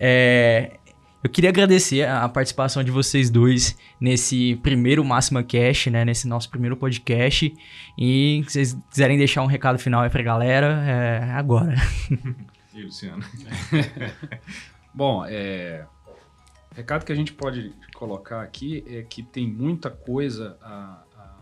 É, 0.00 0.78
eu 1.22 1.28
queria 1.28 1.50
agradecer 1.50 2.06
a 2.08 2.28
participação 2.28 2.82
de 2.84 2.90
vocês 2.90 3.28
dois 3.28 3.76
nesse 4.00 4.56
primeiro 4.62 5.04
Máxima 5.04 5.42
Cash, 5.42 5.86
né? 5.88 6.04
Nesse 6.04 6.28
nosso 6.28 6.48
primeiro 6.48 6.76
podcast. 6.76 7.52
E 7.98 8.42
se 8.46 8.52
vocês 8.52 8.78
quiserem 8.88 9.18
deixar 9.18 9.42
um 9.42 9.46
recado 9.46 9.78
final 9.78 10.02
aí 10.02 10.10
pra 10.10 10.22
galera, 10.22 10.84
é 10.86 11.32
agora. 11.32 11.74
Luciano? 12.84 13.24
Bom, 14.92 15.24
é... 15.24 15.86
recado 16.74 17.04
que 17.04 17.12
a 17.12 17.16
gente 17.16 17.32
pode 17.32 17.72
colocar 17.94 18.42
aqui 18.42 18.84
é 18.86 19.02
que 19.02 19.22
tem 19.22 19.46
muita 19.46 19.90
coisa 19.90 20.56
a, 20.60 21.02
a, 21.16 21.36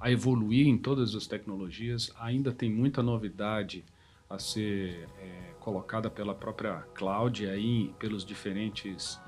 a 0.00 0.10
evoluir 0.10 0.66
em 0.66 0.78
todas 0.78 1.14
as 1.14 1.26
tecnologias. 1.26 2.12
Ainda 2.18 2.52
tem 2.52 2.70
muita 2.70 3.02
novidade 3.02 3.84
a 4.28 4.38
ser... 4.38 5.08
É 5.18 5.54
colocada 5.64 6.10
pela 6.10 6.34
própria 6.34 6.84
cloud 6.94 7.48
aí 7.48 7.94
pelos 7.98 8.22
diferentes 8.22 9.18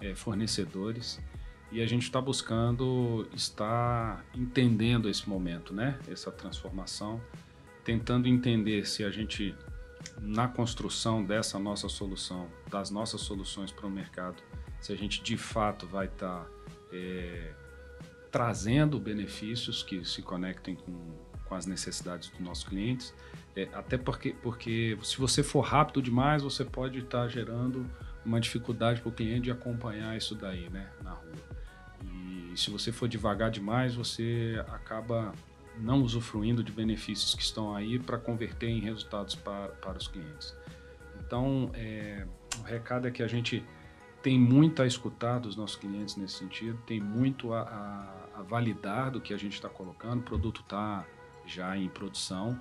é, 0.00 0.14
fornecedores 0.14 1.20
e 1.70 1.82
a 1.82 1.86
gente 1.86 2.04
está 2.04 2.18
buscando 2.18 3.28
estar 3.34 4.24
entendendo 4.34 5.08
esse 5.08 5.28
momento, 5.28 5.74
né? 5.74 5.98
Essa 6.08 6.32
transformação, 6.32 7.20
tentando 7.84 8.26
entender 8.26 8.86
se 8.86 9.04
a 9.04 9.10
gente 9.10 9.54
na 10.20 10.48
construção 10.48 11.24
dessa 11.24 11.58
nossa 11.58 11.88
solução, 11.88 12.48
das 12.68 12.90
nossas 12.90 13.20
soluções 13.20 13.70
para 13.70 13.86
o 13.86 13.90
mercado, 13.90 14.42
se 14.80 14.92
a 14.92 14.96
gente 14.96 15.22
de 15.22 15.36
fato 15.36 15.86
vai 15.86 16.06
estar 16.06 16.44
tá, 16.44 16.46
é, 16.92 17.52
trazendo 18.30 18.98
benefícios 18.98 19.82
que 19.82 20.04
se 20.04 20.22
conectem 20.22 20.74
com, 20.74 20.92
com 21.44 21.54
as 21.54 21.66
necessidades 21.66 22.28
dos 22.30 22.40
nossos 22.40 22.64
clientes 22.64 23.14
é, 23.54 23.68
até 23.72 23.98
porque, 23.98 24.34
porque 24.42 24.98
se 25.02 25.18
você 25.18 25.42
for 25.42 25.60
rápido 25.60 26.00
demais, 26.00 26.42
você 26.42 26.64
pode 26.64 26.98
estar 27.00 27.22
tá 27.22 27.28
gerando 27.28 27.86
uma 28.24 28.40
dificuldade 28.40 29.00
para 29.00 29.08
o 29.08 29.12
cliente 29.12 29.42
de 29.42 29.50
acompanhar 29.50 30.16
isso 30.16 30.34
daí, 30.34 30.70
né, 30.70 30.88
na 31.02 31.10
rua. 31.10 31.32
E 32.04 32.52
se 32.56 32.70
você 32.70 32.90
for 32.90 33.08
devagar 33.08 33.50
demais, 33.50 33.94
você 33.94 34.62
acaba 34.68 35.32
não 35.78 36.02
usufruindo 36.02 36.62
de 36.62 36.72
benefícios 36.72 37.34
que 37.34 37.42
estão 37.42 37.74
aí 37.74 37.98
para 37.98 38.18
converter 38.18 38.68
em 38.68 38.80
resultados 38.80 39.34
para, 39.34 39.68
para 39.68 39.98
os 39.98 40.06
clientes. 40.06 40.54
Então, 41.24 41.70
é, 41.74 42.26
o 42.58 42.62
recado 42.62 43.08
é 43.08 43.10
que 43.10 43.22
a 43.22 43.28
gente 43.28 43.64
tem 44.22 44.38
muito 44.38 44.82
a 44.82 44.86
escutar 44.86 45.38
dos 45.38 45.56
nossos 45.56 45.76
clientes 45.76 46.16
nesse 46.16 46.34
sentido, 46.34 46.78
tem 46.86 47.00
muito 47.00 47.52
a, 47.52 47.62
a, 47.62 48.40
a 48.40 48.42
validar 48.42 49.10
do 49.10 49.20
que 49.20 49.34
a 49.34 49.36
gente 49.36 49.54
está 49.54 49.68
colocando, 49.68 50.20
o 50.20 50.22
produto 50.22 50.60
está 50.60 51.04
já 51.44 51.76
em 51.76 51.88
produção 51.88 52.58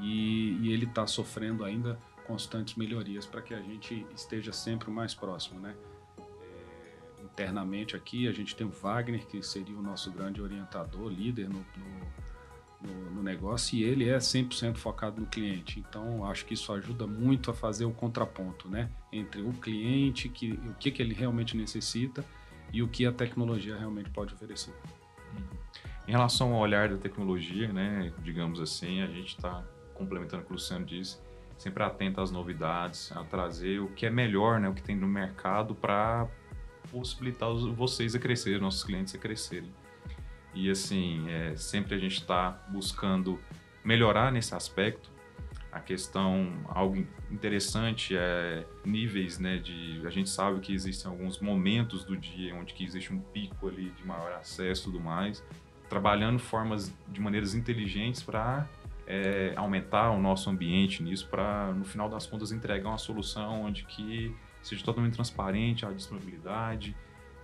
e, 0.00 0.58
e 0.60 0.72
ele 0.72 0.84
está 0.84 1.06
sofrendo 1.06 1.64
ainda 1.64 1.98
constantes 2.26 2.74
melhorias 2.74 3.24
para 3.24 3.40
que 3.40 3.54
a 3.54 3.60
gente 3.60 4.04
esteja 4.14 4.52
sempre 4.52 4.90
mais 4.90 5.14
próximo, 5.14 5.60
né? 5.60 5.76
É, 6.18 7.22
internamente 7.22 7.94
aqui 7.94 8.26
a 8.26 8.32
gente 8.32 8.56
tem 8.56 8.66
o 8.66 8.70
Wagner, 8.70 9.24
que 9.26 9.40
seria 9.42 9.76
o 9.76 9.82
nosso 9.82 10.10
grande 10.10 10.42
orientador, 10.42 11.08
líder 11.08 11.48
no, 11.48 11.60
no, 11.60 12.06
no, 12.80 13.10
no 13.10 13.22
negócio, 13.22 13.76
e 13.76 13.82
ele 13.82 14.08
é 14.08 14.18
100% 14.18 14.76
focado 14.76 15.20
no 15.20 15.26
cliente. 15.26 15.80
Então, 15.80 16.24
acho 16.24 16.44
que 16.44 16.54
isso 16.54 16.72
ajuda 16.72 17.06
muito 17.06 17.50
a 17.50 17.54
fazer 17.54 17.84
o 17.84 17.92
contraponto, 17.92 18.68
né? 18.68 18.90
Entre 19.12 19.40
o 19.42 19.52
cliente, 19.52 20.28
que, 20.28 20.52
o 20.52 20.74
que, 20.74 20.90
que 20.90 21.02
ele 21.02 21.14
realmente 21.14 21.56
necessita 21.56 22.24
e 22.72 22.82
o 22.82 22.88
que 22.88 23.06
a 23.06 23.12
tecnologia 23.12 23.76
realmente 23.76 24.10
pode 24.10 24.34
oferecer. 24.34 24.74
Em 26.06 26.12
relação 26.12 26.52
ao 26.54 26.60
olhar 26.60 26.88
da 26.88 26.96
tecnologia, 26.96 27.72
né, 27.72 28.12
digamos 28.22 28.60
assim, 28.60 29.02
a 29.02 29.06
gente 29.06 29.36
está 29.36 29.64
complementando 29.94 30.42
o 30.42 30.46
que 30.46 30.52
o 30.52 30.54
Luciano 30.54 30.84
disse, 30.84 31.18
sempre 31.58 31.82
atento 31.82 32.20
às 32.20 32.30
novidades, 32.30 33.10
a 33.12 33.24
trazer 33.24 33.80
o 33.80 33.88
que 33.88 34.06
é 34.06 34.10
melhor, 34.10 34.60
né, 34.60 34.68
o 34.68 34.74
que 34.74 34.82
tem 34.82 34.94
no 34.94 35.08
mercado 35.08 35.74
para 35.74 36.28
possibilitar 36.90 37.52
vocês 37.52 38.14
a 38.14 38.18
crescer, 38.18 38.60
nossos 38.60 38.84
clientes 38.84 39.14
a 39.14 39.18
crescerem. 39.18 39.72
E 40.56 40.70
assim, 40.70 41.30
é, 41.30 41.54
sempre 41.54 41.94
a 41.94 41.98
gente 41.98 42.14
está 42.14 42.50
buscando 42.70 43.38
melhorar 43.84 44.32
nesse 44.32 44.54
aspecto. 44.54 45.10
A 45.70 45.80
questão, 45.80 46.50
algo 46.64 47.06
interessante 47.30 48.16
é 48.16 48.64
níveis, 48.82 49.38
né, 49.38 49.58
de 49.58 50.00
a 50.06 50.08
gente 50.08 50.30
sabe 50.30 50.58
que 50.60 50.72
existem 50.72 51.10
alguns 51.10 51.38
momentos 51.40 52.04
do 52.04 52.16
dia 52.16 52.54
onde 52.54 52.72
que 52.72 52.82
existe 52.82 53.12
um 53.12 53.20
pico 53.20 53.68
ali 53.68 53.90
de 53.90 54.06
maior 54.06 54.32
acesso 54.32 54.88
e 54.88 54.92
tudo 54.92 54.98
mais, 54.98 55.44
trabalhando 55.90 56.38
formas 56.38 56.90
de 57.06 57.20
maneiras 57.20 57.54
inteligentes 57.54 58.22
para 58.22 58.66
é, 59.06 59.52
aumentar 59.56 60.10
o 60.10 60.18
nosso 60.18 60.48
ambiente 60.48 61.02
nisso 61.02 61.28
para, 61.28 61.70
no 61.74 61.84
final 61.84 62.08
das 62.08 62.26
contas, 62.26 62.50
entregar 62.50 62.88
uma 62.88 62.96
solução 62.96 63.64
onde 63.64 63.84
que 63.84 64.34
seja 64.62 64.82
totalmente 64.82 65.12
transparente 65.12 65.84
a 65.84 65.90
disponibilidade 65.90 66.96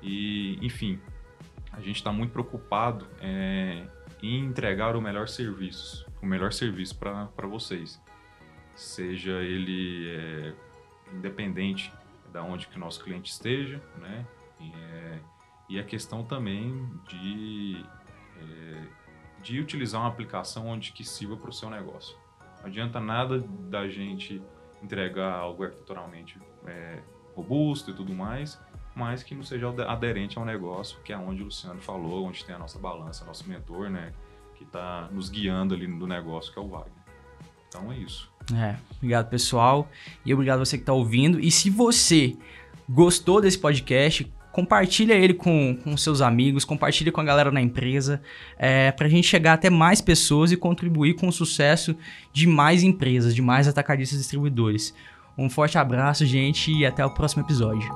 e, 0.03 0.59
enfim, 0.64 0.98
a 1.73 1.81
gente 1.81 1.97
está 1.97 2.13
muito 2.13 2.33
preocupado 2.33 3.07
é, 3.21 3.87
em 4.23 4.45
entregar 4.45 4.95
o 4.95 5.01
melhor 5.01 5.29
serviço, 5.29 6.07
o 6.21 6.27
melhor 6.27 6.53
serviço 6.53 6.97
para 6.99 7.47
vocês, 7.49 8.01
seja 8.75 9.41
ele 9.43 10.11
é, 10.11 10.55
independente 11.13 11.93
da 12.33 12.43
onde 12.43 12.67
que 12.69 12.77
o 12.77 12.81
nosso 12.81 13.03
cliente 13.03 13.31
esteja, 13.31 13.83
né? 13.99 14.27
E, 14.61 14.73
é, 14.73 15.19
e 15.69 15.79
a 15.79 15.83
questão 15.83 16.25
também 16.25 16.89
de 17.09 17.85
é, 18.39 19.03
de 19.43 19.61
utilizar 19.61 20.01
uma 20.01 20.09
aplicação 20.09 20.69
onde 20.69 20.93
que 20.93 21.05
sirva 21.05 21.37
para 21.37 21.51
o 21.51 21.53
seu 21.53 21.69
negócio. 21.69 22.17
Não 22.61 22.67
adianta 22.67 23.01
nada 23.01 23.41
da 23.41 23.89
gente 23.89 24.41
entregar 24.83 25.33
algo 25.33 25.65
arquiteturalmente 25.65 26.39
é, 26.67 27.03
robusto 27.35 27.91
e 27.91 27.95
tudo 27.95 28.15
mais, 28.15 28.61
mas 28.94 29.22
que 29.22 29.35
não 29.35 29.42
seja 29.42 29.68
aderente 29.88 30.38
ao 30.38 30.44
negócio, 30.44 30.98
que 31.05 31.12
é 31.12 31.16
onde 31.16 31.42
o 31.42 31.46
Luciano 31.46 31.81
falou, 31.81 32.26
onde 32.26 32.44
tem 32.44 32.55
a 32.55 32.59
nossa 32.59 32.78
balança, 32.78 33.24
nosso 33.24 33.48
mentor, 33.48 33.90
né, 33.90 34.12
que 34.57 34.64
está 34.64 35.09
nos 35.11 35.28
guiando 35.28 35.74
ali 35.74 35.87
no 35.87 36.07
negócio, 36.07 36.52
que 36.52 36.59
é 36.59 36.62
o 36.62 36.68
Wagner. 36.68 36.92
Então 37.68 37.90
é 37.90 37.96
isso. 37.96 38.31
É, 38.55 38.76
obrigado 38.96 39.31
pessoal 39.31 39.88
e 40.26 40.35
obrigado 40.35 40.59
você 40.59 40.76
que 40.76 40.83
está 40.83 40.92
ouvindo. 40.92 41.40
E 41.40 41.50
se 41.50 41.70
você 41.70 42.37
gostou 42.88 43.40
desse 43.40 43.59
podcast, 43.59 44.31
compartilha 44.52 45.14
ele 45.14 45.33
com, 45.33 45.78
com 45.83 45.96
seus 45.96 46.20
amigos, 46.20 46.64
compartilha 46.64 47.11
com 47.11 47.20
a 47.20 47.24
galera 47.24 47.50
na 47.50 47.62
empresa, 47.62 48.20
é, 48.59 48.92
para 48.92 49.07
a 49.07 49.11
gente 49.11 49.26
chegar 49.26 49.55
até 49.55 49.70
mais 49.70 50.00
pessoas 50.00 50.52
e 50.52 50.57
contribuir 50.57 51.14
com 51.14 51.28
o 51.28 51.33
sucesso 51.33 51.96
de 52.33 52.46
mais 52.46 52.83
empresas, 52.83 53.35
de 53.35 53.40
mais 53.40 53.66
atacadistas 53.66 54.18
e 54.18 54.22
distribuidores. 54.22 54.94
Um 55.37 55.48
forte 55.48 55.78
abraço, 55.78 56.26
gente, 56.26 56.70
e 56.70 56.85
até 56.85 57.05
o 57.05 57.11
próximo 57.11 57.42
episódio. 57.42 57.88